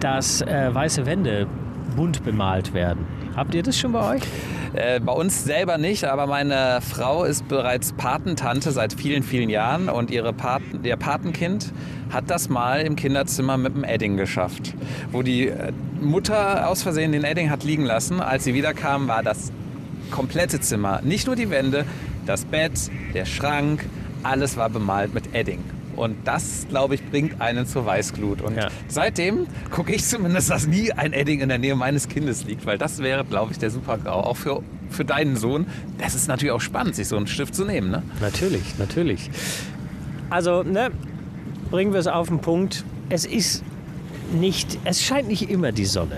dass 0.01 0.41
äh, 0.43 0.75
weiße 0.75 1.07
Wände 1.07 1.47
bunt 1.97 2.25
bemalt 2.25 2.73
werden. 2.75 3.05
Habt 3.37 3.55
ihr 3.55 3.63
das 3.63 3.79
schon 3.79 3.93
bei 3.93 4.17
euch? 4.17 4.23
Äh, 4.75 5.01
bei 5.01 5.13
uns 5.13 5.45
selber 5.45 5.77
nicht, 5.77 6.05
aber 6.05 6.27
meine 6.27 6.81
Frau 6.81 7.25
ist 7.25 7.47
bereits 7.49 7.93
Patentante 7.93 8.71
seit 8.71 8.95
vielen, 8.95 9.23
vielen 9.23 9.51
Jahren 9.51 9.89
und 9.89 10.11
ihre 10.11 10.33
Paten, 10.33 10.83
ihr 10.83 10.97
Patenkind 10.97 11.73
hat 12.11 12.31
das 12.31 12.49
mal 12.49 12.81
im 12.81 12.97
Kinderzimmer 12.97 13.57
mit 13.57 13.75
dem 13.75 13.85
Edding 13.85 14.17
geschafft. 14.17 14.75
Wo 15.11 15.23
die 15.23 15.49
äh, 15.49 15.73
Mutter 16.01 16.69
aus 16.69 16.83
Versehen 16.83 17.13
den 17.13 17.25
Edding 17.25 17.51
hat 17.51 17.65
liegen 17.65 17.85
lassen. 17.85 18.21
Als 18.21 18.45
sie 18.45 18.55
wiederkam, 18.55 19.09
war 19.09 19.23
das 19.23 19.53
komplette 20.11 20.61
Zimmer, 20.61 21.01
nicht 21.03 21.27
nur 21.27 21.37
die 21.37 21.51
Wände, 21.51 21.85
das 22.27 22.45
Bett, 22.45 22.73
der 23.15 23.25
Schrank, 23.25 23.87
alles 24.23 24.57
war 24.57 24.69
bemalt 24.69 25.15
mit 25.15 25.35
Edding. 25.35 25.61
Und 26.03 26.17
das, 26.25 26.67
glaube 26.69 26.97
ich, 26.97 27.11
bringt 27.11 27.41
einen 27.41 27.65
zur 27.65 27.87
Weißglut. 27.87 28.43
Und 28.43 28.57
Ja. 28.57 28.69
seitdem 28.89 29.47
gucke 29.71 29.93
ich 29.95 30.05
zumindest, 30.05 30.51
dass 30.51 30.67
nie 30.67 30.91
ein 30.93 31.13
Edding 31.13 31.41
in 31.41 31.49
der 31.49 31.59
Nähe 31.59 31.77
meines 31.77 32.09
Kindes 32.09 32.45
liegt, 32.45 32.67
weil 32.67 32.77
das 32.77 32.99
wäre, 32.99 33.25
glaube 33.25 33.53
ich, 33.53 33.59
der 33.59 33.71
Super-GAU. 33.71 34.11
Auch 34.11 34.37
für, 34.37 34.63
für 34.91 35.05
deinen 35.05 35.37
Sohn. 35.37 35.67
Das 35.99 36.17
ist 36.17 36.27
natürlich 36.27 36.51
auch 36.53 36.61
spannend, 36.61 36.97
sich 36.97 37.07
so 37.07 37.17
einen 37.17 37.29
Stift 37.29 37.55
zu 37.55 37.65
nehmen. 37.65 37.91
Ne? 37.93 38.03
Natürlich, 38.21 38.79
natürlich. 38.79 39.31
Also, 40.29 40.65
ne, 40.65 40.91
bringen 41.71 41.93
wir 41.93 42.01
es 42.01 42.09
auf 42.09 42.27
den 42.29 42.41
Punkt. 42.41 42.85
Es 43.09 43.25
ist 43.25 43.63
nicht, 44.33 44.79
es 44.85 45.03
scheint 45.03 45.29
nicht 45.29 45.51
immer 45.51 45.71
die 45.71 45.85
Sonne, 45.85 46.17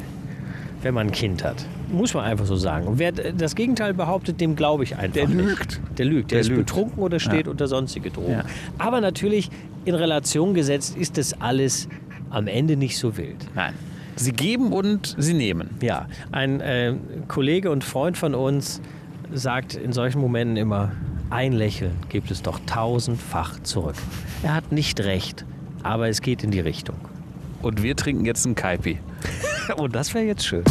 wenn 0.83 0.95
man 0.95 1.09
ein 1.09 1.13
Kind 1.13 1.45
hat. 1.45 1.67
Muss 1.95 2.15
man 2.15 2.25
einfach 2.25 2.47
so 2.47 2.57
sagen. 2.57 2.87
Und 2.87 2.99
wer 2.99 3.13
das 3.13 3.55
Gegenteil 3.55 3.95
behauptet, 3.95 4.41
dem 4.41 4.57
glaube 4.57 4.85
ich 4.85 4.97
einfach 4.97 5.15
Der 5.15 5.29
nicht. 5.29 5.37
lügt. 5.47 5.81
Der 5.99 6.05
lügt. 6.07 6.31
Der, 6.31 6.37
Der 6.37 6.41
ist 6.41 6.49
lügt. 6.49 6.67
betrunken 6.67 7.03
oder 7.03 7.19
steht 7.21 7.47
Ja. 7.47 7.51
unter 7.53 7.67
sonstige 7.69 8.11
Drogen. 8.11 8.33
Ja. 8.33 8.45
Aber 8.79 9.01
natürlich, 9.01 9.51
in 9.85 9.95
Relation 9.95 10.55
gesetzt, 10.55 10.97
ist 10.97 11.17
das 11.19 11.41
alles 11.41 11.89
am 12.31 12.47
Ende 12.47 12.77
nicht 12.77 12.99
so 12.99 13.17
wild. 13.17 13.37
Nein. 13.55 13.75
Sie 14.17 14.33
geben 14.33 14.73
und 14.73 15.15
sie 15.19 15.35
nehmen. 15.35 15.71
Ja, 15.81 16.07
ein 16.33 16.61
äh, 16.61 16.95
Kollege 17.29 17.71
und 17.71 17.83
Freund 17.85 18.17
von 18.17 18.35
uns 18.35 18.81
sagt 19.33 19.75
in 19.75 19.93
solchen 19.93 20.21
Momenten 20.21 20.57
immer, 20.57 20.93
ein 21.31 21.53
Lächeln 21.53 21.93
gibt 22.11 22.31
es 22.31 22.43
doch 22.43 22.61
tausendfach 22.67 23.61
zurück. 23.65 23.97
Er 24.45 24.55
hat 24.55 24.71
nicht 24.71 25.01
recht, 25.01 25.45
aber 25.83 26.09
es 26.09 26.23
geht 26.23 26.45
in 26.45 26.51
die 26.53 26.61
Richtung. 26.61 26.97
Und 27.63 27.83
wir 27.83 27.97
trinken 27.97 28.25
jetzt 28.25 28.45
einen 28.47 28.55
Kaipi. 28.55 28.99
Oh, 29.79 29.89
das 29.89 30.13
wäre 30.13 30.27
jetzt 30.27 30.45
schön. 30.47 30.63